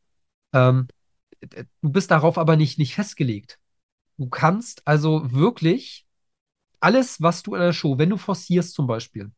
Ähm, 0.53 0.87
du 1.41 1.89
bist 1.89 2.11
darauf 2.11 2.37
aber 2.37 2.57
nicht, 2.57 2.79
nicht 2.79 2.95
festgelegt. 2.95 3.59
Du 4.17 4.27
kannst 4.27 4.85
also 4.87 5.31
wirklich 5.31 6.05
alles, 6.79 7.21
was 7.21 7.43
du 7.43 7.53
in 7.53 7.61
einer 7.61 7.73
Show, 7.73 7.97
wenn 7.97 8.09
du 8.09 8.17
forcierst 8.17 8.73
zum 8.73 8.87
Beispiel, 8.87 9.31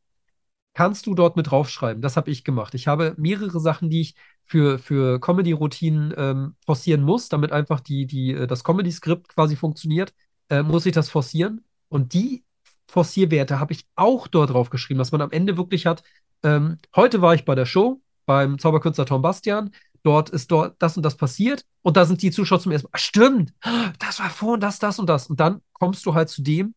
kannst 0.74 1.08
du 1.08 1.14
dort 1.14 1.36
mit 1.36 1.52
draufschreiben. 1.52 2.02
Das 2.02 2.18
habe 2.18 2.32
ich 2.32 2.44
gemacht. 2.44 2.74
Ich 2.74 2.88
habe 2.88 3.14
mehrere 3.18 3.60
Sachen, 3.60 3.90
die 3.90 4.02
ich 4.02 4.16
für, 4.46 4.80
für 4.80 5.20
Comedy-Routinen 5.20 6.14
ähm, 6.18 6.56
forcieren 6.66 7.02
muss, 7.02 7.28
damit 7.30 7.52
einfach 7.52 7.82
die, 7.82 8.06
die, 8.08 8.32
äh, 8.32 8.48
das 8.48 8.64
Comedy-Skript 8.64 9.28
quasi 9.30 9.58
funktioniert, 9.58 10.14
äh, 10.50 10.64
muss 10.64 10.86
ich 10.86 10.94
das 10.94 11.10
forcieren. 11.10 11.66
Und 11.90 12.14
die 12.14 12.45
Forcierwerte 12.88 13.60
habe 13.60 13.74
ich 13.74 13.86
auch 13.96 14.28
dort 14.28 14.52
drauf 14.52 14.70
geschrieben, 14.70 15.00
dass 15.00 15.12
man 15.12 15.22
am 15.22 15.32
Ende 15.32 15.58
wirklich 15.58 15.86
hat, 15.86 16.04
ähm, 16.44 16.78
heute 16.96 17.22
war 17.22 17.34
ich 17.34 17.46
bei 17.46 17.56
der 17.56 17.66
Show 17.66 18.02
beim 18.26 18.60
Zauberkünstler 18.60 19.06
Tom 19.06 19.22
Bastian. 19.22 19.72
Dort 20.04 20.30
ist 20.30 20.52
dort 20.52 20.76
das 20.80 20.96
und 20.98 21.04
das 21.04 21.18
passiert. 21.18 21.66
Und 21.82 21.98
da 21.98 22.06
sind 22.06 22.22
die 22.22 22.30
Zuschauer 22.32 22.60
zum 22.60 22.72
ersten 22.72 22.86
Mal, 22.88 22.92
"Ah, 22.94 22.98
stimmt, 23.00 23.54
das 24.00 24.20
war 24.20 24.30
vorhin 24.30 24.60
das, 24.62 24.78
das 24.80 25.00
und 25.00 25.08
das. 25.10 25.28
Und 25.28 25.40
dann 25.40 25.62
kommst 25.74 26.06
du 26.06 26.14
halt 26.14 26.30
zu 26.30 26.44
dem, 26.44 26.76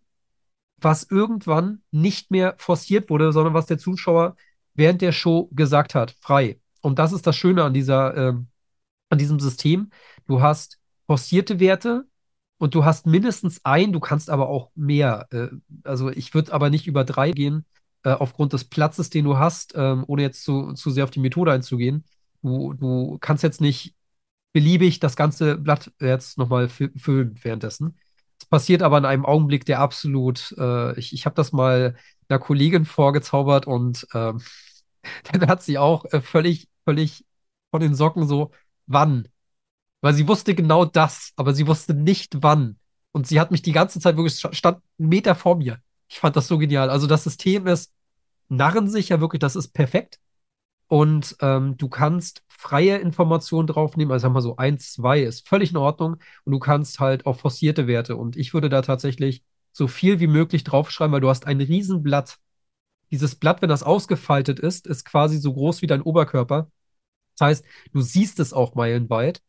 was 0.80 1.04
irgendwann 1.10 1.82
nicht 1.90 2.30
mehr 2.30 2.54
forciert 2.58 3.10
wurde, 3.10 3.32
sondern 3.32 3.52
was 3.54 3.66
der 3.66 3.78
Zuschauer 3.78 4.36
während 4.74 5.02
der 5.02 5.12
Show 5.12 5.50
gesagt 5.52 5.94
hat, 5.94 6.14
frei. 6.20 6.60
Und 6.80 6.98
das 6.98 7.12
ist 7.12 7.26
das 7.26 7.36
Schöne 7.36 7.64
an 7.64 7.74
dieser, 7.74 8.16
ähm, 8.16 8.48
an 9.10 9.18
diesem 9.18 9.40
System. 9.40 9.90
Du 10.26 10.40
hast 10.40 10.78
forcierte 11.06 11.60
Werte 11.60 12.06
und 12.58 12.74
du 12.74 12.84
hast 12.84 13.06
mindestens 13.06 13.64
ein, 13.64 13.92
du 13.92 14.00
kannst 14.00 14.30
aber 14.30 14.48
auch 14.48 14.70
mehr. 14.74 15.26
Äh, 15.32 15.48
also 15.84 16.10
ich 16.10 16.34
würde 16.34 16.52
aber 16.52 16.70
nicht 16.70 16.86
über 16.86 17.04
drei 17.04 17.32
gehen, 17.32 17.64
äh, 18.04 18.10
aufgrund 18.12 18.52
des 18.52 18.64
Platzes, 18.64 19.10
den 19.10 19.24
du 19.24 19.38
hast, 19.38 19.74
ähm, 19.76 20.04
ohne 20.06 20.22
jetzt 20.22 20.44
zu, 20.44 20.72
zu 20.74 20.90
sehr 20.90 21.04
auf 21.04 21.10
die 21.10 21.20
Methode 21.20 21.52
einzugehen. 21.52 22.04
Du, 22.42 22.72
du 22.74 23.18
kannst 23.20 23.42
jetzt 23.42 23.60
nicht 23.60 23.94
beliebig 24.52 25.00
das 25.00 25.16
ganze 25.16 25.56
Blatt 25.58 25.92
jetzt 26.00 26.38
nochmal 26.38 26.66
fü- 26.66 26.96
füllen 26.98 27.36
währenddessen. 27.42 27.98
Es 28.40 28.46
passiert 28.46 28.82
aber 28.82 28.98
in 28.98 29.04
einem 29.04 29.26
Augenblick, 29.26 29.64
der 29.66 29.80
absolut, 29.80 30.54
äh, 30.58 30.98
ich, 30.98 31.12
ich 31.12 31.26
habe 31.26 31.34
das 31.36 31.52
mal 31.52 31.96
einer 32.28 32.38
Kollegin 32.38 32.84
vorgezaubert 32.84 33.66
und 33.66 34.06
ähm, 34.14 34.40
dann 35.32 35.46
hat 35.48 35.62
sie 35.62 35.78
auch 35.78 36.04
äh, 36.12 36.20
völlig, 36.20 36.68
völlig 36.84 37.24
von 37.70 37.80
den 37.80 37.94
Socken 37.94 38.26
so, 38.26 38.50
wann? 38.86 39.28
Weil 40.00 40.14
sie 40.14 40.28
wusste 40.28 40.54
genau 40.54 40.84
das, 40.84 41.32
aber 41.36 41.54
sie 41.54 41.66
wusste 41.66 41.94
nicht 41.94 42.42
wann. 42.42 42.78
Und 43.12 43.26
sie 43.26 43.40
hat 43.40 43.50
mich 43.50 43.62
die 43.62 43.72
ganze 43.72 44.00
Zeit 44.00 44.16
wirklich, 44.16 44.34
sta- 44.34 44.52
stand 44.52 44.78
einen 44.98 45.08
Meter 45.08 45.34
vor 45.34 45.56
mir. 45.56 45.78
Ich 46.08 46.20
fand 46.20 46.36
das 46.36 46.46
so 46.48 46.58
genial. 46.58 46.90
Also 46.90 47.06
das 47.06 47.24
System 47.24 47.66
ist 47.66 47.92
narrensicher, 48.48 49.20
wirklich, 49.20 49.40
das 49.40 49.56
ist 49.56 49.68
perfekt. 49.68 50.20
Und 50.86 51.36
ähm, 51.40 51.76
du 51.76 51.88
kannst 51.88 52.42
freie 52.48 52.96
Informationen 52.98 53.66
draufnehmen, 53.66 54.12
also 54.12 54.22
sagen 54.22 54.32
wir 54.32 54.38
mal 54.38 54.42
so 54.42 54.56
eins, 54.56 54.92
zwei 54.94 55.20
ist 55.20 55.46
völlig 55.48 55.70
in 55.70 55.76
Ordnung. 55.76 56.16
Und 56.44 56.52
du 56.52 56.58
kannst 56.58 57.00
halt 57.00 57.26
auch 57.26 57.38
forcierte 57.38 57.86
Werte. 57.86 58.16
Und 58.16 58.36
ich 58.36 58.54
würde 58.54 58.68
da 58.68 58.82
tatsächlich 58.82 59.42
so 59.72 59.86
viel 59.88 60.20
wie 60.20 60.26
möglich 60.26 60.64
draufschreiben, 60.64 61.12
weil 61.12 61.20
du 61.20 61.28
hast 61.28 61.46
ein 61.46 61.60
Riesenblatt 61.60 62.38
dieses 63.10 63.34
Blatt, 63.36 63.62
wenn 63.62 63.68
das 63.68 63.82
ausgefaltet 63.82 64.60
ist, 64.60 64.86
ist 64.86 65.04
quasi 65.04 65.38
so 65.38 65.52
groß 65.52 65.82
wie 65.82 65.86
dein 65.86 66.02
Oberkörper. 66.02 66.70
Das 67.38 67.46
heißt, 67.46 67.64
du 67.92 68.00
siehst 68.00 68.40
es 68.40 68.52
auch 68.52 68.74
meilenweit. 68.74 69.42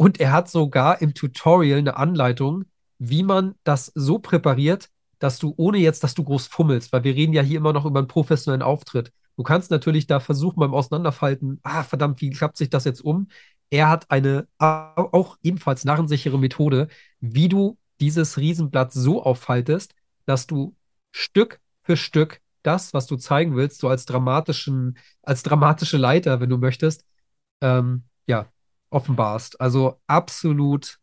Und 0.00 0.18
er 0.18 0.32
hat 0.32 0.48
sogar 0.48 1.02
im 1.02 1.12
Tutorial 1.12 1.78
eine 1.78 1.98
Anleitung, 1.98 2.64
wie 2.98 3.22
man 3.22 3.54
das 3.64 3.92
so 3.94 4.18
präpariert, 4.18 4.88
dass 5.18 5.38
du, 5.38 5.52
ohne 5.58 5.76
jetzt, 5.76 6.02
dass 6.02 6.14
du 6.14 6.24
groß 6.24 6.46
fummelst, 6.46 6.90
weil 6.90 7.04
wir 7.04 7.14
reden 7.14 7.34
ja 7.34 7.42
hier 7.42 7.58
immer 7.58 7.74
noch 7.74 7.84
über 7.84 7.98
einen 7.98 8.08
professionellen 8.08 8.62
Auftritt. 8.62 9.12
Du 9.36 9.42
kannst 9.42 9.70
natürlich 9.70 10.06
da 10.06 10.18
versuchen 10.18 10.58
beim 10.58 10.72
Auseinanderfalten, 10.72 11.60
ah, 11.64 11.82
verdammt, 11.82 12.22
wie 12.22 12.30
klappt 12.30 12.56
sich 12.56 12.70
das 12.70 12.86
jetzt 12.86 13.02
um? 13.02 13.28
Er 13.68 13.90
hat 13.90 14.10
eine 14.10 14.48
auch 14.56 15.36
ebenfalls 15.42 15.84
narrensichere 15.84 16.38
Methode, 16.38 16.88
wie 17.20 17.50
du 17.50 17.76
dieses 18.00 18.38
Riesenblatt 18.38 18.94
so 18.94 19.22
auffaltest, 19.22 19.94
dass 20.24 20.46
du 20.46 20.74
Stück 21.12 21.60
für 21.82 21.98
Stück 21.98 22.40
das, 22.62 22.94
was 22.94 23.06
du 23.06 23.16
zeigen 23.16 23.54
willst, 23.54 23.78
so 23.78 23.88
als 23.90 24.06
dramatischen, 24.06 24.96
als 25.20 25.42
dramatische 25.42 25.98
Leiter, 25.98 26.40
wenn 26.40 26.48
du 26.48 26.56
möchtest, 26.56 27.04
ähm, 27.60 28.04
ja, 28.26 28.46
offenbarst. 28.90 29.60
Also 29.60 30.00
absolut 30.06 30.98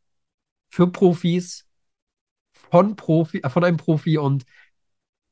für 0.69 0.87
Profis, 0.87 1.65
von 2.69 2.95
Profi, 2.95 3.39
äh, 3.39 3.49
von 3.49 3.63
einem 3.63 3.77
Profi 3.77 4.17
und 4.17 4.45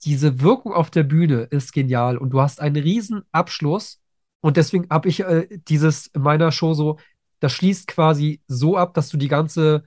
diese 0.03 0.41
Wirkung 0.41 0.73
auf 0.73 0.89
der 0.91 1.03
Bühne 1.03 1.43
ist 1.43 1.73
genial 1.73 2.17
und 2.17 2.31
du 2.31 2.41
hast 2.41 2.61
einen 2.61 2.81
riesen 2.81 3.23
Abschluss 3.31 4.01
und 4.41 4.57
deswegen 4.57 4.87
habe 4.89 5.09
ich 5.09 5.21
äh, 5.21 5.47
dieses 5.67 6.07
in 6.07 6.21
meiner 6.21 6.51
Show 6.51 6.73
so, 6.73 6.99
das 7.39 7.53
schließt 7.53 7.87
quasi 7.87 8.41
so 8.47 8.77
ab, 8.77 8.93
dass 8.93 9.09
du 9.09 9.17
die 9.17 9.27
ganze 9.27 9.83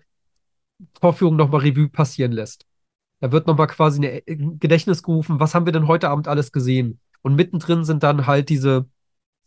Vorführung 1.01 1.37
nochmal 1.37 1.61
Revue 1.61 1.89
passieren 1.89 2.33
lässt. 2.33 2.67
Da 3.21 3.33
wird 3.33 3.47
nochmal 3.47 3.67
quasi 3.67 4.05
ein 4.07 4.59
Gedächtnis 4.59 5.03
gerufen, 5.03 5.41
was 5.41 5.55
haben 5.55 5.67
wir 5.67 5.73
denn 5.73 5.89
heute 5.89 6.09
Abend 6.09 6.29
alles 6.29 6.53
gesehen? 6.53 7.01
Und 7.23 7.35
mittendrin 7.35 7.85
sind 7.85 8.03
dann 8.03 8.27
halt 8.27 8.49
diese, 8.49 8.89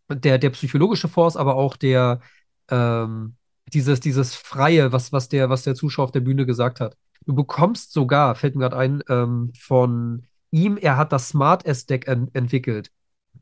der, 0.09 0.37
der 0.37 0.49
psychologische 0.49 1.07
Force, 1.07 1.37
aber 1.37 1.55
auch 1.55 1.77
der, 1.77 2.21
ähm, 2.71 3.35
dieses, 3.73 3.99
dieses 3.99 4.35
Freie, 4.35 4.91
was, 4.91 5.11
was, 5.11 5.29
der, 5.29 5.49
was 5.49 5.63
der 5.63 5.75
Zuschauer 5.75 6.05
auf 6.05 6.11
der 6.11 6.19
Bühne 6.21 6.45
gesagt 6.45 6.79
hat. 6.79 6.97
Du 7.25 7.35
bekommst 7.35 7.93
sogar, 7.93 8.35
fällt 8.35 8.55
mir 8.55 8.61
gerade 8.61 8.77
ein, 8.77 9.03
ähm, 9.09 9.51
von 9.57 10.25
ihm, 10.49 10.77
er 10.77 10.97
hat 10.97 11.11
das 11.11 11.29
Smart 11.29 11.65
S-Deck 11.65 12.07
en 12.07 12.29
entwickelt. 12.33 12.91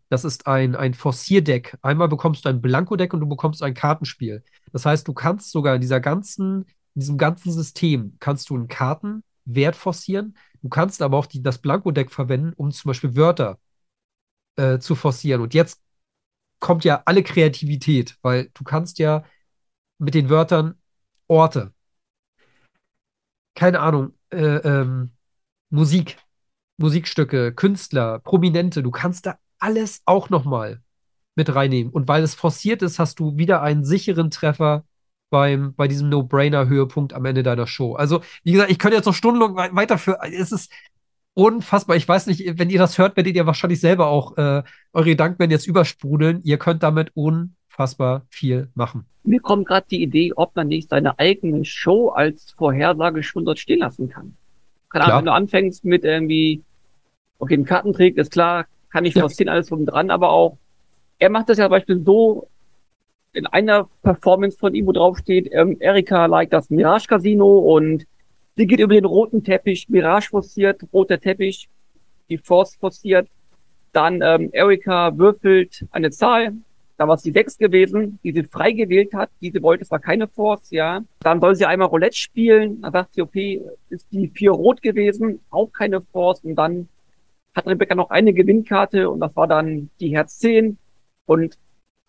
Das 0.10 0.26
ist 0.26 0.48
ein, 0.48 0.76
ein 0.76 0.94
Forcierdeck. 0.94 1.78
Einmal 1.82 2.10
bekommst 2.10 2.46
du 2.46 2.50
ein 2.50 2.62
Blanko-Deck 2.62 3.14
und 3.14 3.22
du 3.22 3.28
bekommst 3.28 3.62
ein 3.64 3.74
Kartenspiel. 3.74 4.44
Das 4.72 4.86
heißt, 4.86 5.08
du 5.08 5.14
kannst 5.14 5.52
sogar 5.52 5.76
in 5.76 5.82
dieser 5.82 6.00
ganzen, 6.00 6.66
in 6.96 7.02
diesem 7.02 7.18
ganzen 7.18 7.52
System 7.52 8.18
kannst 8.20 8.50
du 8.50 8.56
einen 8.56 8.68
Kartenwert 8.68 9.76
forcieren. 9.76 10.36
Du 10.62 10.70
kannst 10.70 11.02
aber 11.02 11.18
auch 11.18 11.28
die, 11.28 11.44
das 11.44 11.60
Blanko-Deck 11.60 12.12
verwenden, 12.12 12.54
um 12.56 12.72
zum 12.72 12.90
Beispiel 12.90 13.16
Wörter 13.16 13.60
äh, 14.58 14.80
zu 14.80 14.96
forcieren. 14.96 15.42
Und 15.42 15.54
jetzt 15.54 15.80
kommt 16.60 16.84
ja 16.84 17.04
alle 17.06 17.24
Kreativität, 17.24 18.18
weil 18.22 18.50
du 18.54 18.64
kannst 18.64 19.00
ja 19.00 19.24
mit 19.98 20.14
den 20.14 20.30
Wörtern 20.30 20.76
Orte, 21.28 21.74
keine 23.56 23.80
Ahnung, 23.82 24.14
äh, 24.32 24.38
ähm, 24.38 25.12
Musik, 25.70 26.18
Musikstücke, 26.78 27.54
Künstler, 27.54 28.20
Prominente, 28.20 28.82
du 28.82 28.92
kannst 28.92 29.26
da 29.26 29.38
alles 29.60 30.02
auch 30.06 30.30
nochmal 30.30 30.82
mit 31.36 31.54
reinnehmen. 31.54 31.92
Und 31.92 32.08
weil 32.08 32.24
es 32.24 32.36
forciert 32.36 32.82
ist, 32.82 33.00
hast 33.00 33.20
du 33.20 33.38
wieder 33.38 33.62
einen 33.62 33.84
sicheren 33.86 34.32
Treffer 34.32 34.86
beim, 35.30 35.76
bei 35.76 35.88
diesem 35.88 36.10
No-Brainer-Höhepunkt 36.10 37.14
am 37.14 37.26
Ende 37.26 37.44
deiner 37.44 37.68
Show. 37.68 37.96
Also, 37.96 38.22
wie 38.44 38.54
gesagt, 38.54 38.72
ich 38.72 38.80
könnte 38.80 38.98
jetzt 38.98 39.06
noch 39.06 39.14
stundenlang 39.14 39.56
weiterführen. 39.76 40.20
Es 40.34 40.52
ist 40.52 40.72
unfassbar. 41.34 41.96
Ich 41.96 42.08
weiß 42.08 42.28
nicht, 42.28 42.60
wenn 42.60 42.70
ihr 42.70 42.80
das 42.80 42.98
hört, 42.98 43.16
werdet 43.16 43.36
ihr 43.36 43.46
wahrscheinlich 43.46 43.80
selber 43.80 44.08
auch 44.08 44.38
äh, 44.38 44.64
eure 44.94 45.06
Gedanken 45.06 45.52
jetzt 45.52 45.68
übersprudeln. 45.68 46.42
Ihr 46.44 46.58
könnt 46.58 46.84
damit 46.84 47.12
unfassbar 47.16 48.26
viel 48.30 48.70
machen. 48.76 49.06
Mir 49.24 49.40
kommt 49.40 49.68
gerade 49.68 49.86
die 49.90 50.02
Idee, 50.02 50.34
ob 50.36 50.56
man 50.56 50.68
nicht 50.68 50.90
seine 50.90 51.20
eigene 51.20 51.66
Show 51.66 52.10
als 52.10 52.52
Vorhersage 52.52 53.24
schon 53.24 53.46
dort 53.46 53.60
stehen 53.60 53.80
lassen 53.80 54.10
kann. 54.10 54.36
Keine 54.90 55.06
Ahnung, 55.06 55.18
wenn 55.20 55.26
du 55.26 55.34
anfängst 55.34 55.86
mit 55.86 56.04
irgendwie, 56.04 56.64
okay, 57.38 57.56
ein 57.56 57.66
Kartentrick, 57.66 58.18
ist 58.18 58.32
klar, 58.32 58.66
kann 58.90 59.06
ich 59.06 59.14
ja. 59.14 59.28
alles 59.48 59.68
drum 59.68 59.86
dran, 59.86 60.10
aber 60.10 60.32
auch, 60.32 60.58
er 61.20 61.30
macht 61.30 61.50
das 61.50 61.60
ja 61.60 61.66
zum 61.66 61.72
Beispiel 61.72 62.04
so, 62.04 62.48
in 63.34 63.46
einer 63.46 63.88
Performance 64.02 64.58
von 64.58 64.74
ihm, 64.74 64.88
wo 64.88 64.92
drauf 64.92 65.18
steht, 65.20 65.50
ähm, 65.52 65.78
Erika 65.80 66.26
like 66.26 66.50
das 66.50 66.70
Mirage 66.70 67.08
Casino 67.08 67.60
und 67.60 68.06
sie 68.60 68.68
geht 68.68 68.82
über 68.82 68.94
den 68.94 69.06
roten 69.06 69.42
Teppich, 69.42 69.88
Mirage 69.88 70.28
forciert, 70.30 70.82
roter 70.92 71.18
Teppich, 71.18 71.70
die 72.28 72.38
Force 72.38 72.76
forciert, 72.76 73.30
dann 73.94 74.22
ähm, 74.22 74.50
Erika 74.52 75.18
würfelt 75.18 75.86
eine 75.92 76.12
Zahl, 76.12 76.54
da 76.98 77.08
war 77.08 77.16
es 77.16 77.22
die 77.22 77.32
6 77.32 77.58
gewesen, 77.58 78.20
die 78.22 78.34
sie 78.34 78.44
frei 78.44 78.74
gewählt 78.74 79.14
hat. 79.14 79.30
Diese 79.40 79.62
wollte, 79.62 79.84
es 79.84 79.92
war 79.92 80.00
keine 80.00 80.28
Force, 80.28 80.72
ja. 80.72 81.02
Dann 81.22 81.40
soll 81.40 81.56
sie 81.56 81.66
einmal 81.66 81.88
Roulette 81.88 82.18
spielen. 82.18 82.82
Dann 82.82 82.92
sagt 82.92 83.14
sie, 83.14 83.22
okay, 83.22 83.62
ist 83.90 84.06
die 84.12 84.28
4 84.28 84.52
rot 84.52 84.82
gewesen, 84.82 85.40
auch 85.50 85.72
keine 85.72 86.02
Force. 86.02 86.44
Und 86.44 86.58
dann 86.58 86.90
hat 87.56 87.66
Rebecca 87.66 87.96
noch 87.96 88.10
eine 88.10 88.34
Gewinnkarte 88.34 89.10
und 89.10 89.22
das 89.22 89.34
war 89.38 89.48
dann 89.48 89.90
die 90.02 90.14
Herz 90.14 90.40
10. 90.40 90.78
Und 91.26 91.58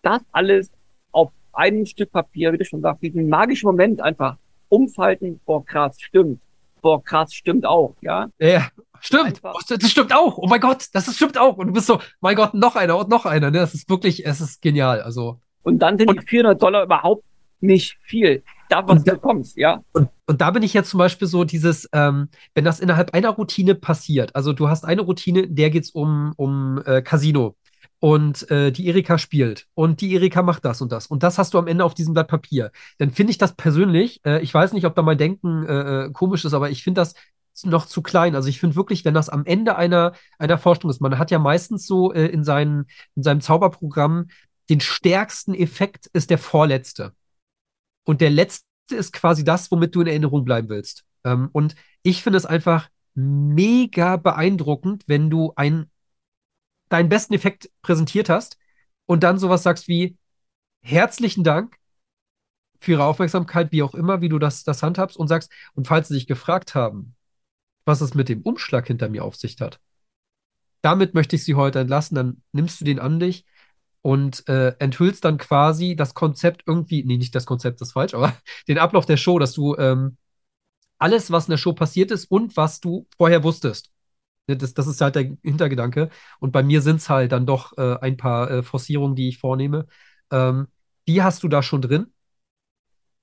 das 0.01 0.21
alles 0.33 0.73
auf 1.13 1.31
einem 1.53 1.85
Stück 1.85 2.11
Papier, 2.11 2.51
wie 2.51 2.57
du 2.57 2.65
schon 2.65 2.81
sagst, 2.81 3.01
diesen 3.01 3.29
magischen 3.29 3.67
Moment 3.67 4.01
einfach 4.01 4.35
umfalten, 4.71 5.39
boah, 5.45 5.63
krass, 5.65 5.97
stimmt. 5.99 6.41
Boah, 6.81 7.03
krass, 7.03 7.33
stimmt 7.33 7.65
auch, 7.65 7.95
ja. 8.01 8.27
Ja, 8.39 8.69
Stimmt, 9.03 9.39
oh, 9.43 9.53
das 9.67 9.89
stimmt 9.89 10.13
auch. 10.15 10.37
Oh 10.37 10.47
mein 10.47 10.61
Gott, 10.61 10.85
das 10.93 11.13
stimmt 11.15 11.35
auch. 11.35 11.57
Und 11.57 11.67
du 11.67 11.73
bist 11.73 11.87
so, 11.87 11.99
mein 12.21 12.35
Gott, 12.35 12.53
noch 12.53 12.75
einer 12.75 12.97
und 12.99 13.09
noch 13.09 13.25
einer. 13.25 13.49
Ne? 13.49 13.57
Das 13.57 13.73
ist 13.73 13.89
wirklich, 13.89 14.27
es 14.27 14.41
ist 14.41 14.61
genial. 14.61 15.01
Also 15.01 15.39
und 15.63 15.79
dann 15.79 15.97
sind 15.97 16.07
und, 16.07 16.21
die 16.21 16.27
400 16.27 16.61
Dollar 16.61 16.83
überhaupt 16.83 17.23
nicht 17.59 17.97
viel. 18.03 18.43
Da, 18.69 18.87
was 18.87 19.03
da, 19.03 19.13
du 19.13 19.17
bekommst, 19.17 19.57
ja. 19.57 19.83
Und, 19.93 20.09
und 20.27 20.39
da 20.39 20.51
bin 20.51 20.61
ich 20.61 20.73
jetzt 20.73 20.91
zum 20.91 20.99
Beispiel 20.99 21.27
so 21.27 21.43
dieses, 21.43 21.89
ähm, 21.93 22.29
wenn 22.53 22.63
das 22.63 22.79
innerhalb 22.79 23.13
einer 23.13 23.29
Routine 23.29 23.75
passiert, 23.75 24.35
also 24.35 24.53
du 24.53 24.69
hast 24.69 24.85
eine 24.85 25.01
Routine, 25.01 25.47
der 25.47 25.71
geht's 25.71 25.89
um, 25.89 26.33
um 26.37 26.81
äh, 26.85 27.01
Casino 27.01 27.55
und 28.01 28.49
äh, 28.49 28.71
die 28.71 28.87
Erika 28.87 29.17
spielt 29.17 29.67
und 29.75 30.01
die 30.01 30.13
Erika 30.13 30.41
macht 30.41 30.65
das 30.65 30.81
und 30.81 30.91
das 30.91 31.07
und 31.07 31.23
das 31.23 31.37
hast 31.37 31.53
du 31.53 31.59
am 31.59 31.67
Ende 31.67 31.85
auf 31.85 31.93
diesem 31.93 32.13
Blatt 32.13 32.27
Papier, 32.27 32.71
dann 32.97 33.11
finde 33.11 33.31
ich 33.31 33.37
das 33.37 33.55
persönlich, 33.55 34.19
äh, 34.25 34.41
ich 34.41 34.53
weiß 34.53 34.73
nicht, 34.73 34.85
ob 34.85 34.95
da 34.95 35.03
mein 35.03 35.17
Denken 35.17 35.65
äh, 35.65 36.05
äh 36.05 36.11
komisch 36.11 36.43
ist, 36.43 36.53
aber 36.53 36.69
ich 36.69 36.83
finde 36.83 37.01
das 37.01 37.13
noch 37.63 37.85
zu 37.85 38.01
klein. 38.01 38.33
Also 38.35 38.49
ich 38.49 38.59
finde 38.59 38.75
wirklich, 38.75 39.05
wenn 39.05 39.13
das 39.13 39.29
am 39.29 39.45
Ende 39.45 39.75
einer, 39.75 40.13
einer 40.39 40.57
Forschung 40.57 40.89
ist, 40.89 41.01
man 41.01 41.17
hat 41.17 41.31
ja 41.31 41.39
meistens 41.39 41.85
so 41.85 42.11
äh, 42.13 42.25
in, 42.27 42.43
seinen, 42.43 42.85
in 43.15 43.23
seinem 43.23 43.41
Zauberprogramm 43.41 44.29
den 44.69 44.79
stärksten 44.79 45.53
Effekt 45.53 46.07
ist 46.13 46.29
der 46.29 46.37
vorletzte. 46.37 47.13
Und 48.05 48.21
der 48.21 48.29
letzte 48.29 48.65
ist 48.89 49.13
quasi 49.13 49.43
das, 49.43 49.71
womit 49.71 49.93
du 49.93 50.01
in 50.01 50.07
Erinnerung 50.07 50.45
bleiben 50.45 50.69
willst. 50.69 51.03
Ähm, 51.23 51.49
und 51.51 51.75
ich 52.03 52.23
finde 52.23 52.37
es 52.37 52.45
einfach 52.45 52.89
mega 53.13 54.17
beeindruckend, 54.17 55.03
wenn 55.07 55.29
du 55.29 55.53
ein, 55.55 55.89
deinen 56.91 57.09
besten 57.09 57.33
Effekt 57.33 57.69
präsentiert 57.81 58.29
hast 58.29 58.57
und 59.05 59.23
dann 59.23 59.39
sowas 59.39 59.63
sagst 59.63 59.87
wie 59.87 60.17
herzlichen 60.81 61.43
Dank 61.43 61.77
für 62.79 62.91
Ihre 62.91 63.05
Aufmerksamkeit, 63.05 63.71
wie 63.71 63.83
auch 63.83 63.93
immer, 63.93 64.21
wie 64.21 64.29
du 64.29 64.39
das, 64.39 64.63
das 64.63 64.83
handhabst 64.83 65.17
und 65.17 65.27
sagst, 65.27 65.51
und 65.73 65.87
falls 65.87 66.07
Sie 66.07 66.15
sich 66.15 66.27
gefragt 66.27 66.75
haben, 66.75 67.15
was 67.85 68.01
es 68.01 68.13
mit 68.13 68.27
dem 68.27 68.41
Umschlag 68.41 68.87
hinter 68.87 69.09
mir 69.09 69.23
auf 69.23 69.35
sich 69.35 69.59
hat. 69.61 69.79
Damit 70.81 71.13
möchte 71.13 71.35
ich 71.35 71.43
Sie 71.43 71.55
heute 71.55 71.79
entlassen. 71.79 72.15
Dann 72.15 72.41
nimmst 72.51 72.81
du 72.81 72.85
den 72.85 72.99
an 72.99 73.19
dich 73.19 73.45
und 74.01 74.47
äh, 74.49 74.75
enthüllst 74.79 75.23
dann 75.23 75.37
quasi 75.37 75.95
das 75.95 76.15
Konzept 76.15 76.63
irgendwie, 76.65 77.03
nee, 77.03 77.17
nicht 77.17 77.35
das 77.35 77.45
Konzept, 77.45 77.81
das 77.81 77.89
ist 77.89 77.93
falsch, 77.93 78.15
aber 78.15 78.35
den 78.67 78.79
Ablauf 78.79 79.05
der 79.05 79.17
Show, 79.17 79.37
dass 79.37 79.53
du 79.53 79.75
ähm, 79.77 80.17
alles, 80.97 81.31
was 81.31 81.45
in 81.45 81.51
der 81.51 81.57
Show 81.57 81.73
passiert 81.73 82.11
ist 82.11 82.25
und 82.25 82.57
was 82.57 82.79
du 82.79 83.07
vorher 83.17 83.43
wusstest. 83.43 83.91
Ne, 84.47 84.57
das, 84.57 84.73
das 84.73 84.87
ist 84.87 85.01
halt 85.01 85.15
der 85.15 85.37
Hintergedanke. 85.43 86.09
Und 86.39 86.51
bei 86.51 86.63
mir 86.63 86.81
sind 86.81 86.97
es 86.97 87.09
halt 87.09 87.31
dann 87.31 87.45
doch 87.45 87.77
äh, 87.77 87.97
ein 88.01 88.17
paar 88.17 88.49
äh, 88.51 88.63
Forcierungen, 88.63 89.15
die 89.15 89.29
ich 89.29 89.37
vornehme. 89.39 89.87
Ähm, 90.31 90.67
die 91.07 91.21
hast 91.23 91.43
du 91.43 91.47
da 91.47 91.63
schon 91.63 91.81
drin. 91.81 92.07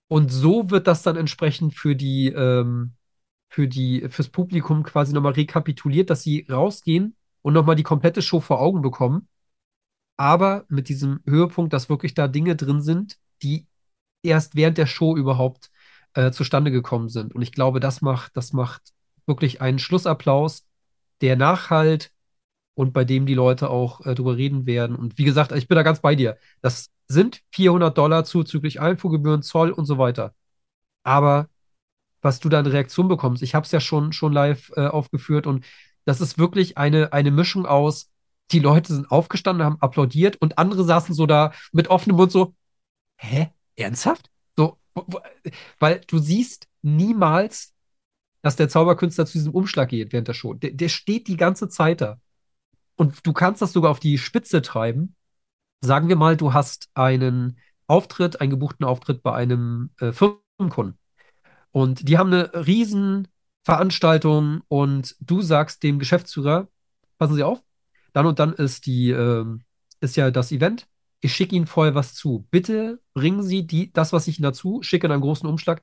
Und 0.09 0.31
so 0.33 0.71
wird 0.71 0.87
das 0.87 1.03
dann 1.03 1.17
entsprechend 1.17 1.75
für 1.75 1.95
die, 1.95 2.29
ähm, 2.29 2.95
für 3.51 3.69
die, 3.69 4.09
fürs 4.09 4.29
Publikum 4.31 4.83
quasi 4.83 5.13
nochmal 5.15 5.33
rekapituliert, 5.33 6.11
dass 6.11 6.23
sie 6.23 6.47
rausgehen 6.51 7.17
und 7.43 7.55
nochmal 7.55 7.77
die 7.77 7.83
komplette 7.83 8.23
Show 8.23 8.41
vor 8.41 8.61
Augen 8.61 8.83
bekommen. 8.83 9.29
Aber 10.17 10.67
mit 10.69 10.89
diesem 10.91 11.21
Höhepunkt, 11.27 11.73
dass 11.73 11.91
wirklich 11.91 12.15
da 12.15 12.29
Dinge 12.29 12.57
drin 12.57 12.83
sind, 12.83 13.19
die 13.43 13.67
erst 14.23 14.57
während 14.57 14.79
der 14.79 14.87
Show 14.87 15.17
überhaupt 15.17 15.71
äh, 16.15 16.33
zustande 16.33 16.71
gekommen 16.71 17.09
sind. 17.09 17.35
Und 17.35 17.43
ich 17.43 17.53
glaube, 17.53 17.81
das 17.81 18.03
macht, 18.03 18.37
das 18.37 18.53
macht 18.53 18.95
wirklich 19.27 19.63
einen 19.63 19.81
Schlussapplaus, 19.81 20.68
der 21.21 21.37
nachhalt 21.37 22.13
und 22.75 22.93
bei 22.93 23.05
dem 23.05 23.27
die 23.27 23.35
Leute 23.35 23.71
auch 23.71 24.05
äh, 24.07 24.15
drüber 24.15 24.37
reden 24.37 24.67
werden. 24.67 24.97
Und 24.97 25.19
wie 25.19 25.25
gesagt, 25.25 25.53
ich 25.53 25.69
bin 25.69 25.77
da 25.77 25.83
ganz 25.83 26.01
bei 26.01 26.15
dir. 26.15 26.39
Das 26.61 26.91
sind 27.09 27.43
400 27.53 27.97
Dollar 27.97 28.25
zuzüglich 28.25 28.81
Einfuhrgebühren, 28.81 29.43
Zoll 29.43 29.71
und 29.71 29.87
so 29.87 29.99
weiter. 29.99 30.35
Aber 31.03 31.49
was 32.21 32.41
du 32.41 32.49
da 32.49 32.61
in 32.61 32.67
Reaktion 32.67 33.09
bekommst. 33.09 33.43
Ich 33.43 33.55
habe 33.55 33.65
es 33.65 33.73
ja 33.73 33.81
schon, 33.81 34.13
schon 34.13 34.33
live 34.33 34.73
äh, 34.77 34.87
aufgeführt 34.87 35.47
und 35.47 35.65
das 36.05 36.21
ist 36.21 36.39
wirklich 36.39 36.77
eine, 36.77 37.13
eine 37.13 37.31
Mischung 37.31 37.67
aus 37.67 38.11
die 38.51 38.59
Leute 38.61 38.95
sind 38.95 39.11
aufgestanden, 39.11 39.65
haben 39.65 39.81
applaudiert 39.81 40.37
und 40.37 40.59
andere 40.59 40.85
saßen 40.85 41.15
so 41.15 41.27
da 41.27 41.53
mit 41.73 41.89
offenem 41.89 42.17
Mund 42.17 42.33
so, 42.33 42.55
hä? 43.17 43.51
Ernsthaft? 43.77 44.31
So, 44.57 44.79
weil 45.79 46.01
du 46.07 46.19
siehst 46.19 46.67
niemals, 46.83 47.73
dass 48.49 48.57
der 48.57 48.71
Zauberkünstler 48.71 49.27
zu 49.27 49.35
diesem 49.35 49.53
Umschlag 49.53 49.91
geht 49.91 50.11
während 50.11 50.27
der 50.27 50.33
Show. 50.33 50.55
Der, 50.55 50.71
der 50.71 50.89
steht 50.89 51.29
die 51.29 51.37
ganze 51.37 51.69
Zeit 51.69 52.01
da. 52.01 52.19
Und 52.97 53.27
du 53.27 53.35
kannst 53.35 53.61
das 53.61 53.75
sogar 53.75 53.91
auf 53.91 54.01
die 54.01 54.17
Spitze 54.17 54.63
treiben. 54.63 55.15
Sagen 55.83 56.09
wir 56.09 56.17
mal, 56.17 56.35
du 56.35 56.55
hast 56.55 56.89
einen 56.95 57.59
Auftritt, 57.89 58.41
einen 58.41 58.49
gebuchten 58.49 58.87
Auftritt 58.87 59.23
bei 59.23 59.35
einem 59.35 59.91
äh, 60.01 60.13
Firmenkunden. 60.13 60.99
Und 61.73 62.09
die 62.09 62.17
haben 62.17 62.33
eine 62.33 62.67
riesen 62.67 63.29
Veranstaltung 63.65 64.63
und 64.69 65.15
du 65.21 65.43
sagst 65.43 65.83
dem 65.83 65.99
Geschäftsführer, 65.99 66.69
passen 67.19 67.35
Sie 67.35 67.43
auf, 67.43 67.63
dann 68.15 68.25
und 68.25 68.39
dann 68.39 68.55
ist 68.55 68.87
die, 68.87 69.11
äh, 69.11 69.45
ist 70.01 70.17
ja 70.17 70.31
das 70.31 70.53
Event. 70.53 70.89
Ich 71.21 71.35
schicke 71.35 71.55
Ihnen 71.55 71.67
vorher 71.67 71.95
was 71.95 72.15
zu. 72.15 72.47
Bitte 72.51 72.99
bringen 73.13 73.43
Sie 73.43 73.67
die, 73.67 73.93
das, 73.93 74.15
was 74.15 74.27
ich 74.27 74.39
Ihnen 74.39 74.45
dazu 74.45 74.83
schicke, 74.83 75.07
in 75.07 75.13
einem 75.13 75.21
großen 75.21 75.47
Umschlag, 75.47 75.83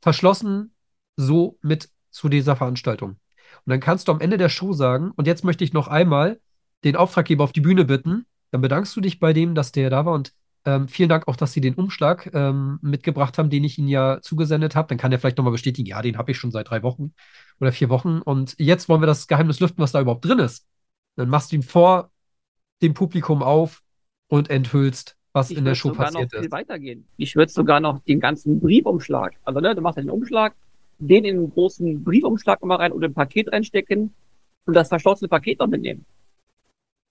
verschlossen 0.00 0.74
so 1.16 1.56
mit 1.62 1.88
zu 2.10 2.28
dieser 2.28 2.56
Veranstaltung. 2.56 3.10
Und 3.10 3.70
dann 3.70 3.80
kannst 3.80 4.08
du 4.08 4.12
am 4.12 4.20
Ende 4.20 4.38
der 4.38 4.48
Show 4.48 4.72
sagen, 4.72 5.12
und 5.16 5.26
jetzt 5.26 5.44
möchte 5.44 5.64
ich 5.64 5.72
noch 5.72 5.88
einmal 5.88 6.40
den 6.84 6.96
Auftraggeber 6.96 7.44
auf 7.44 7.52
die 7.52 7.60
Bühne 7.60 7.84
bitten. 7.84 8.26
Dann 8.50 8.60
bedankst 8.60 8.96
du 8.96 9.00
dich 9.00 9.20
bei 9.20 9.32
dem, 9.32 9.54
dass 9.54 9.72
der 9.72 9.90
da 9.90 10.04
war 10.06 10.14
und 10.14 10.32
ähm, 10.66 10.88
vielen 10.88 11.08
Dank 11.08 11.26
auch, 11.26 11.36
dass 11.36 11.52
Sie 11.52 11.62
den 11.62 11.74
Umschlag 11.74 12.30
ähm, 12.34 12.78
mitgebracht 12.82 13.38
haben, 13.38 13.48
den 13.48 13.64
ich 13.64 13.78
Ihnen 13.78 13.88
ja 13.88 14.20
zugesendet 14.20 14.76
habe. 14.76 14.88
Dann 14.88 14.98
kann 14.98 15.10
er 15.10 15.18
vielleicht 15.18 15.38
nochmal 15.38 15.52
bestätigen, 15.52 15.86
ja, 15.86 16.02
den 16.02 16.18
habe 16.18 16.32
ich 16.32 16.38
schon 16.38 16.50
seit 16.50 16.68
drei 16.68 16.82
Wochen 16.82 17.14
oder 17.60 17.72
vier 17.72 17.88
Wochen. 17.88 18.20
Und 18.20 18.56
jetzt 18.58 18.88
wollen 18.88 19.00
wir 19.00 19.06
das 19.06 19.26
Geheimnis 19.26 19.60
lüften, 19.60 19.82
was 19.82 19.92
da 19.92 20.00
überhaupt 20.00 20.24
drin 20.24 20.38
ist. 20.38 20.66
Dann 21.16 21.30
machst 21.30 21.52
du 21.52 21.56
ihn 21.56 21.62
vor 21.62 22.10
dem 22.82 22.92
Publikum 22.92 23.42
auf 23.42 23.82
und 24.28 24.50
enthüllst, 24.50 25.16
was 25.32 25.50
Ich 25.50 25.56
in 25.56 25.64
der 25.64 25.72
würde 25.72 25.78
Show 25.78 25.88
sogar 25.90 26.06
noch 26.06 26.12
passiert 26.12 26.32
viel 26.32 26.40
ist. 26.40 26.52
weitergehen. 26.52 27.08
Ich 27.16 27.36
würde 27.36 27.52
sogar 27.52 27.80
noch 27.80 28.02
den 28.04 28.20
ganzen 28.20 28.60
Briefumschlag, 28.60 29.34
also 29.44 29.60
ne, 29.60 29.74
du 29.74 29.80
machst 29.80 29.98
den 29.98 30.10
Umschlag, 30.10 30.54
den 31.00 31.24
in 31.24 31.36
einen 31.36 31.50
großen 31.50 32.04
Briefumschlag 32.04 32.62
mal 32.62 32.76
rein 32.76 32.92
oder 32.92 33.08
ein 33.08 33.14
Paket 33.14 33.52
reinstecken 33.52 34.14
und 34.66 34.74
das 34.74 34.88
verschlossene 34.88 35.28
Paket 35.28 35.58
noch 35.58 35.66
mitnehmen. 35.66 36.04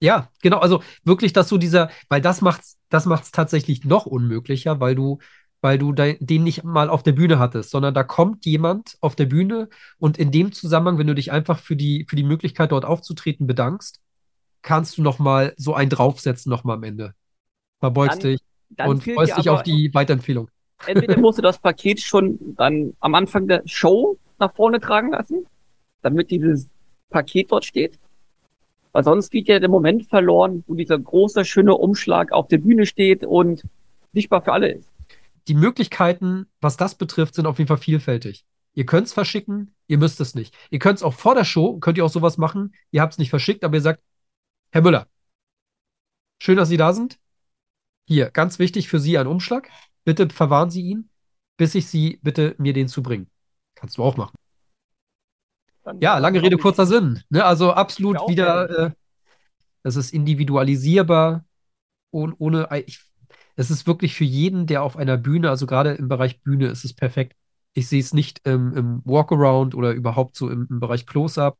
Ja, 0.02 0.30
genau. 0.42 0.60
Also 0.60 0.82
wirklich, 1.04 1.34
dass 1.34 1.50
so 1.50 1.58
dieser, 1.58 1.90
weil 2.08 2.22
das 2.22 2.42
macht's, 2.42 2.78
das 2.90 3.06
macht's 3.06 3.32
tatsächlich 3.32 3.84
noch 3.84 4.06
unmöglicher, 4.06 4.80
weil 4.80 4.96
du, 4.96 5.20
weil 5.62 5.78
du 5.78 5.92
de, 5.92 6.18
den 6.22 6.44
nicht 6.44 6.64
mal 6.64 6.90
auf 6.90 7.04
der 7.04 7.12
Bühne 7.12 7.38
hattest, 7.38 7.72
sondern 7.72 7.94
da 7.94 8.04
kommt 8.04 8.46
jemand 8.46 8.98
auf 9.02 9.16
der 9.16 9.26
Bühne 9.26 9.68
und 9.98 10.18
in 10.18 10.32
dem 10.32 10.54
Zusammenhang, 10.54 10.98
wenn 10.98 11.08
du 11.08 11.16
dich 11.16 11.32
einfach 11.32 11.60
für 11.60 11.76
die, 11.76 12.06
für 12.08 12.16
die 12.16 12.24
Möglichkeit 12.24 12.72
dort 12.72 12.86
aufzutreten 12.86 13.46
bedankst, 13.46 14.00
kannst 14.62 14.98
du 14.98 15.02
noch 15.02 15.20
mal 15.20 15.54
so 15.58 15.74
einen 15.74 15.90
draufsetzen 15.90 16.50
noch 16.50 16.64
mal 16.64 16.76
am 16.76 16.84
Ende. 16.84 17.14
Verbeugst 17.80 18.24
Dann, 18.24 18.32
dich 18.32 18.42
dann 18.70 18.90
und 18.90 19.04
freust 19.04 19.38
dich 19.38 19.50
auf 19.50 19.64
die 19.64 19.94
Weiterempfehlung. 19.94 20.50
Entweder 20.86 21.18
musst 21.20 21.38
du 21.38 21.42
das 21.42 21.60
Paket 21.60 22.00
schon 22.00 22.56
dann 22.56 22.94
am 23.00 23.16
Anfang 23.16 23.48
der 23.48 23.64
Show 23.66 24.18
nach 24.40 24.54
vorne 24.54 24.80
tragen 24.80 25.12
lassen, 25.12 25.46
damit 26.02 26.32
dieses 26.32 26.70
Paket 27.10 27.52
dort 27.52 27.66
steht. 27.66 28.00
Weil 28.92 29.04
sonst 29.04 29.30
geht 29.30 29.48
ja 29.48 29.60
der 29.60 29.70
Moment 29.70 30.06
verloren, 30.06 30.64
wo 30.68 30.74
dieser 30.74 30.98
große, 30.98 31.46
schöne 31.46 31.76
Umschlag 31.76 32.32
auf 32.32 32.48
der 32.48 32.58
Bühne 32.58 32.86
steht 32.86 33.24
und 33.24 33.64
sichtbar 34.14 34.42
für 34.42 34.54
alle 34.54 34.72
ist. 34.72 34.90
Die 35.48 35.54
Möglichkeiten, 35.54 36.48
was 36.62 36.78
das 36.78 36.96
betrifft, 36.96 37.36
sind 37.36 37.46
auf 37.46 37.58
jeden 37.60 37.68
Fall 37.68 37.78
vielfältig. 37.78 38.46
Ihr 38.74 38.86
könnt 38.86 39.08
es 39.08 39.14
verschicken, 39.14 39.74
ihr 39.88 39.98
müsst 39.98 40.22
es 40.22 40.36
nicht. 40.36 40.56
Ihr 40.70 40.80
könnt 40.80 40.98
es 40.98 41.04
auch 41.04 41.14
vor 41.14 41.36
der 41.36 41.44
Show, 41.44 41.80
könnt 41.80 41.98
ihr 41.98 42.06
auch 42.06 42.10
sowas 42.10 42.38
machen. 42.38 42.74
Ihr 42.92 43.02
habt 43.02 43.14
es 43.14 43.20
nicht 43.20 43.30
verschickt, 43.30 43.64
aber 43.64 43.76
ihr 43.76 43.82
sagt, 43.82 44.02
Herr 44.72 44.82
Müller, 44.82 45.08
schön, 46.42 46.58
dass 46.58 46.70
Sie 46.70 46.78
da 46.78 46.94
sind. 46.94 47.20
Hier, 48.08 48.30
ganz 48.32 48.60
wichtig 48.60 48.88
für 48.88 49.00
Sie 49.00 49.18
ein 49.18 49.28
Umschlag. 49.28 49.70
Bitte 50.10 50.28
verwahren 50.34 50.72
Sie 50.72 50.82
ihn, 50.82 51.08
bis 51.56 51.76
ich 51.76 51.86
Sie 51.86 52.20
bitte 52.24 52.56
mir 52.58 52.74
den 52.74 52.88
zu 52.88 53.04
bringen. 53.04 53.30
Kannst 53.76 54.00
du 54.00 54.04
auch 54.04 54.18
machen. 54.18 54.34
Dann 55.84 56.02
Ja, 56.02 56.18
lange 56.18 56.42
Rede, 56.42 56.58
kurzer 56.58 56.88
Sinn. 56.88 57.22
Ne? 57.30 57.46
Also 57.46 57.74
absolut 57.74 58.18
wieder, 58.28 58.88
äh, 58.88 58.92
das 59.84 59.98
ist 59.98 60.12
individualisierbar 60.12 61.46
und 62.10 62.34
ohne, 62.40 62.68
ich, 62.88 63.04
es 63.56 63.70
ist 63.70 63.86
wirklich 63.86 64.16
für 64.16 64.24
jeden, 64.24 64.66
der 64.66 64.82
auf 64.82 64.98
einer 64.98 65.16
Bühne, 65.16 65.52
also 65.52 65.68
gerade 65.68 65.92
im 65.92 66.08
Bereich 66.08 66.42
Bühne, 66.42 66.70
ist 66.70 66.86
es 66.86 66.96
perfekt. 66.96 67.36
Ich 67.74 67.88
sehe 67.88 68.00
es 68.00 68.12
nicht 68.12 68.48
im, 68.48 68.76
im 68.76 69.02
Walkaround 69.06 69.76
oder 69.76 69.92
überhaupt 69.92 70.36
so 70.36 70.50
im, 70.50 70.66
im 70.72 70.80
Bereich 70.80 71.06
Close-Up, 71.06 71.56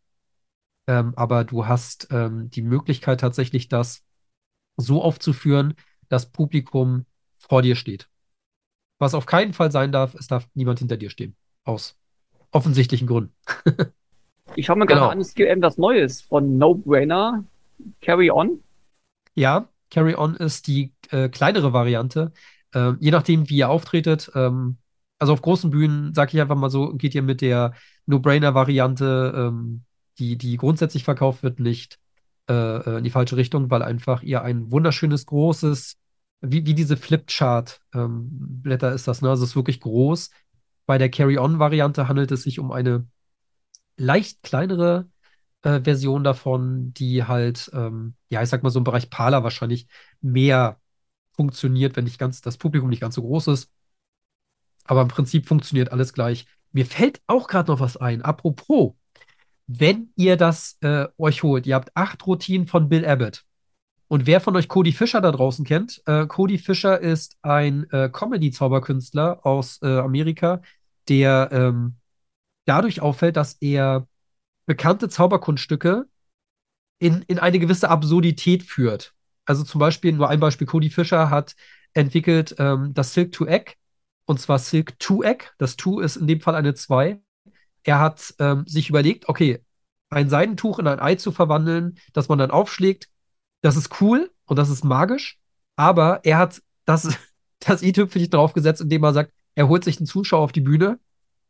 ähm, 0.88 1.14
aber 1.16 1.44
du 1.44 1.68
hast 1.68 2.08
ähm, 2.10 2.50
die 2.50 2.64
Möglichkeit 2.64 3.20
tatsächlich, 3.20 3.68
das 3.68 4.04
so 4.76 5.04
aufzuführen, 5.04 5.76
dass 6.08 6.32
Publikum 6.32 7.06
vor 7.38 7.62
dir 7.62 7.76
steht. 7.76 8.10
Was 9.00 9.14
auf 9.14 9.26
keinen 9.26 9.54
Fall 9.54 9.72
sein 9.72 9.92
darf, 9.92 10.14
es 10.16 10.28
darf 10.28 10.48
niemand 10.54 10.80
hinter 10.80 10.98
dir 10.98 11.10
stehen. 11.10 11.36
Aus 11.64 11.96
offensichtlichen 12.52 13.08
Gründen. 13.08 13.34
Ich 14.56 14.66
schaue 14.66 14.78
mir 14.78 14.86
gerade 14.88 15.02
Genau. 15.02 15.12
an, 15.12 15.20
es 15.20 15.36
gibt 15.36 15.50
etwas 15.50 15.78
Neues 15.78 16.22
von 16.22 16.58
No 16.58 16.74
Brainer, 16.76 17.46
Carry 18.02 18.32
On. 18.32 18.62
Ja, 19.36 19.70
Carry 19.92 20.16
On 20.16 20.36
ist 20.36 20.68
die 20.68 20.92
äh, 21.12 21.30
kleinere 21.30 21.72
Variante. 21.72 22.32
Ähm, 22.74 22.98
je 23.00 23.12
nachdem, 23.12 23.50
wie 23.50 23.58
ihr 23.58 23.70
auftretet. 23.70 24.32
Ähm, 24.36 24.78
also 25.20 25.34
auf 25.34 25.42
großen 25.42 25.70
Bühnen, 25.70 26.14
sag 26.14 26.34
ich 26.34 26.42
einfach 26.42 26.56
mal 26.56 26.70
so, 26.70 26.94
geht 26.94 27.14
ihr 27.14 27.22
mit 27.22 27.42
der 27.42 27.74
No-Brainer-Variante, 28.06 29.34
ähm, 29.36 29.84
die, 30.18 30.38
die 30.38 30.58
grundsätzlich 30.58 31.04
verkauft 31.04 31.44
wird, 31.44 31.60
nicht 31.60 32.00
äh, 32.50 32.54
äh, 32.54 32.98
in 32.98 33.04
die 33.04 33.10
falsche 33.12 33.38
Richtung, 33.38 33.70
weil 33.70 33.82
einfach 33.84 34.24
ihr 34.24 34.42
ein 34.42 34.72
wunderschönes, 34.72 35.26
großes, 35.26 35.98
wie, 36.42 36.66
wie 36.66 36.74
diese 36.74 36.98
Flipchart-Blätter 36.98 38.94
ist 38.94 39.08
das, 39.08 39.22
ne? 39.22 39.30
Also 39.30 39.44
es 39.44 39.52
ist 39.52 39.56
wirklich 39.56 39.82
groß. 39.82 40.30
Bei 40.86 40.98
der 40.98 41.10
Carry-On-Variante 41.10 42.08
handelt 42.08 42.32
es 42.32 42.44
sich 42.44 42.60
um 42.60 42.72
eine 42.72 43.08
leicht 43.98 44.44
kleinere 44.44 45.10
äh, 45.62 45.82
Version 45.82 46.24
davon, 46.24 46.94
die 46.94 47.24
halt, 47.26 47.70
ähm, 47.74 48.16
ja, 48.30 48.42
ich 48.42 48.50
sag 48.50 48.64
mal 48.64 48.70
so 48.70 48.80
im 48.80 48.86
Bereich 48.86 49.10
Parler 49.10 49.44
wahrscheinlich 49.44 49.88
mehr 50.22 50.80
funktioniert, 51.34 51.96
wenn 51.96 52.06
nicht 52.06 52.20
ganz, 52.20 52.42
das 52.42 52.58
Publikum 52.58 52.90
nicht 52.90 53.02
ganz 53.02 53.16
so 53.16 53.22
groß 53.22 53.48
ist. 53.48 53.72
Aber 54.86 55.02
im 55.02 55.08
Prinzip 55.08 55.48
funktioniert 55.48 55.92
alles 55.92 56.14
gleich. 56.14 56.48
Mir 56.72 56.86
fällt 56.86 57.22
auch 57.28 57.48
gerade 57.48 57.72
noch 57.72 57.80
was 57.80 57.98
ein. 57.98 58.22
Apropos, 58.22 58.94
wenn 59.68 60.12
ihr 60.16 60.36
das 60.36 60.78
äh, 60.82 61.08
euch 61.18 61.44
holt, 61.44 61.68
ihr 61.68 61.76
habt 61.76 61.96
acht 61.96 62.26
Routinen 62.26 62.68
von 62.68 62.90
Bill 62.90 63.06
Abbott. 63.06 63.46
Und 64.10 64.26
wer 64.26 64.42
von 64.42 64.56
euch 64.56 64.68
Cody 64.68 64.92
Fischer 64.92 65.22
da 65.22 65.32
draußen 65.32 65.64
kennt, 65.64 66.02
äh, 66.08 66.26
Cody 66.26 66.58
Fischer 66.58 67.00
ist 67.00 67.38
ein 67.44 67.88
äh, 67.92 68.10
Comedy-Zauberkünstler 68.10 69.46
aus 69.46 69.80
äh, 69.84 70.00
Amerika, 70.00 70.64
der 71.08 71.50
ähm, 71.52 71.98
dadurch 72.66 73.02
auffällt, 73.02 73.38
dass 73.38 73.54
er 73.62 74.08
bekannte 74.66 75.10
Zauberkunststücke 75.10 76.08
in, 76.98 77.22
in 77.28 77.38
eine 77.38 77.60
gewisse 77.60 77.90
Absurdität 77.90 78.64
führt. 78.64 79.14
Also 79.46 79.64
zum 79.64 79.80
Beispiel, 79.80 80.12
nur 80.12 80.28
ein 80.28 80.40
Beispiel, 80.40 80.66
Cody 80.66 80.90
Fischer 80.90 81.30
hat 81.30 81.56
entwickelt 81.94 82.56
ähm, 82.58 82.94
das 82.96 83.14
Silk 83.14 83.32
to 83.32 83.46
Egg, 83.46 83.74
und 84.26 84.40
zwar 84.40 84.58
Silk 84.58 84.98
to 84.98 85.24
Egg. 85.24 85.46
Das 85.60 85.76
To 85.76 86.00
ist 86.00 86.16
in 86.16 86.28
dem 86.28 86.42
Fall 86.42 86.56
eine 86.56 86.74
2. 86.74 87.20
Er 87.84 88.00
hat 88.00 88.34
ähm, 88.40 88.66
sich 88.68 88.90
überlegt, 88.90 89.30
okay, 89.30 89.64
ein 90.10 90.30
Seidentuch 90.30 90.80
in 90.80 90.88
ein 90.88 91.00
Ei 91.00 91.16
zu 91.16 91.32
verwandeln, 91.32 92.00
das 92.14 92.28
man 92.28 92.40
dann 92.40 92.52
aufschlägt, 92.52 93.10
das 93.62 93.76
ist 93.76 94.02
cool 94.02 94.32
und 94.46 94.58
das 94.58 94.70
ist 94.70 94.84
magisch, 94.84 95.40
aber 95.76 96.22
er 96.24 96.38
hat 96.38 96.62
das, 96.86 97.18
das 97.60 97.82
i-Tüpfelchen 97.82 98.32
draufgesetzt, 98.32 98.82
indem 98.82 99.04
er 99.04 99.14
sagt, 99.14 99.34
er 99.56 99.68
holt 99.68 99.84
sich 99.84 99.98
einen 99.98 100.08
Zuschauer 100.08 100.44
auf 100.44 100.52
die 100.52 100.62
Bühne, 100.62 101.00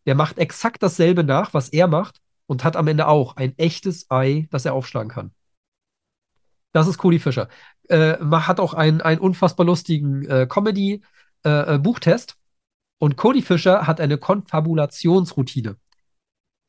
der 0.05 0.15
macht 0.15 0.37
exakt 0.37 0.81
dasselbe 0.81 1.23
nach, 1.23 1.53
was 1.53 1.69
er 1.69 1.87
macht, 1.87 2.21
und 2.47 2.63
hat 2.63 2.75
am 2.75 2.87
Ende 2.87 3.07
auch 3.07 3.35
ein 3.35 3.55
echtes 3.57 4.09
Ei, 4.09 4.47
das 4.49 4.65
er 4.65 4.73
aufschlagen 4.73 5.11
kann. 5.11 5.31
Das 6.71 6.87
ist 6.87 6.97
Cody 6.97 7.19
Fischer. 7.19 7.47
Äh, 7.87 8.17
hat 8.17 8.59
auch 8.59 8.73
einen, 8.73 9.01
einen 9.01 9.19
unfassbar 9.19 9.65
lustigen 9.65 10.25
äh, 10.25 10.47
Comedy-Buchtest. 10.47 12.37
und 12.99 13.17
Cody 13.17 13.41
Fischer 13.41 13.87
hat 13.87 14.01
eine 14.01 14.17
Konfabulationsroutine, 14.17 15.77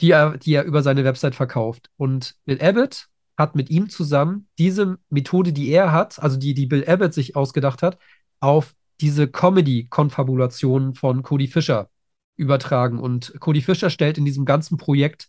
die 0.01 0.11
er, 0.11 0.39
die 0.39 0.53
er 0.53 0.65
über 0.65 0.83
seine 0.83 1.05
Website 1.05 1.35
verkauft. 1.35 1.91
Und 1.97 2.37
Bill 2.45 2.61
Abbott 2.63 3.10
hat 3.41 3.57
mit 3.57 3.71
ihm 3.71 3.89
zusammen 3.89 4.47
diese 4.59 4.99
Methode, 5.09 5.53
die 5.53 5.71
er 5.71 5.93
hat, 5.93 6.23
also 6.23 6.37
die, 6.37 6.55
die 6.55 6.67
Bill 6.67 6.87
Abbott 6.87 7.15
sich 7.15 7.35
ausgedacht 7.37 7.83
hat, 7.83 7.99
auf 8.41 8.75
diese 9.01 9.29
Comedy-Konfabulation 9.29 10.95
von 10.95 11.23
Cody 11.23 11.49
Fischer 11.49 11.91
übertragen. 12.37 12.99
Und 12.99 13.35
Cody 13.41 13.63
Fischer 13.63 13.91
stellt 13.91 14.19
in 14.19 14.25
diesem 14.25 14.45
ganzen 14.45 14.77
Projekt 14.77 15.29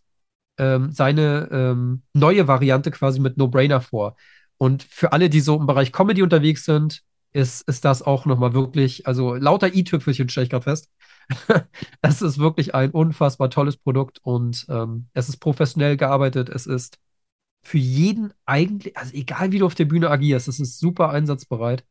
ähm, 0.57 0.91
seine 0.91 1.49
ähm, 1.51 2.03
neue 2.13 2.47
Variante 2.47 2.91
quasi 2.91 3.19
mit 3.19 3.37
No-Brainer 3.37 3.81
vor. 3.81 4.15
Und 4.57 4.83
für 4.83 5.11
alle, 5.13 5.29
die 5.29 5.39
so 5.39 5.57
im 5.57 5.65
Bereich 5.65 5.91
Comedy 5.91 6.21
unterwegs 6.21 6.65
sind, 6.65 7.01
ist, 7.33 7.67
ist 7.67 7.85
das 7.85 8.01
auch 8.01 8.25
nochmal 8.25 8.53
wirklich, 8.53 9.07
also 9.07 9.35
lauter 9.35 9.73
i-Tüpfelchen 9.73 10.29
stelle 10.29 10.45
ich 10.45 10.49
gerade 10.51 10.63
fest. 10.63 10.89
es 12.01 12.21
ist 12.21 12.39
wirklich 12.39 12.75
ein 12.75 12.91
unfassbar 12.91 13.49
tolles 13.49 13.77
Produkt 13.77 14.19
und 14.21 14.65
ähm, 14.69 15.07
es 15.13 15.29
ist 15.29 15.37
professionell 15.37 15.97
gearbeitet. 15.97 16.49
Es 16.49 16.65
ist 16.67 16.97
für 17.63 17.77
jeden 17.77 18.33
eigentlich, 18.45 18.97
also 18.97 19.13
egal 19.13 19.51
wie 19.51 19.59
du 19.59 19.65
auf 19.65 19.75
der 19.75 19.85
Bühne 19.85 20.09
agierst, 20.09 20.47
das 20.47 20.59
ist 20.59 20.79
super 20.79 21.09
einsatzbereit. 21.09 21.85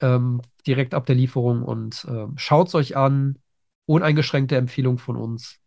Ähm, 0.00 0.40
direkt 0.66 0.94
ab 0.94 1.06
der 1.06 1.14
Lieferung 1.14 1.62
und 1.62 2.06
ähm, 2.08 2.34
schaut 2.36 2.68
es 2.68 2.74
euch 2.74 2.96
an. 2.96 3.38
Uneingeschränkte 3.86 4.56
Empfehlung 4.56 4.98
von 4.98 5.16
uns. 5.16 5.58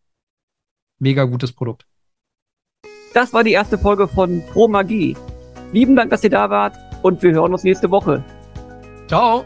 Mega 0.99 1.25
gutes 1.25 1.51
Produkt. 1.51 1.86
Das 3.13 3.34
war 3.34 3.43
die 3.43 3.51
erste 3.51 3.77
Folge 3.77 4.08
von 4.08 4.43
Pro 4.51 4.67
Magie. 4.67 5.15
Lieben 5.71 5.95
Dank, 5.95 6.10
dass 6.10 6.23
ihr 6.23 6.29
da 6.29 6.49
wart 6.49 6.75
und 7.03 7.21
wir 7.21 7.34
hören 7.34 7.53
uns 7.53 7.63
nächste 7.63 7.91
Woche. 7.91 8.23
Ciao! 9.08 9.45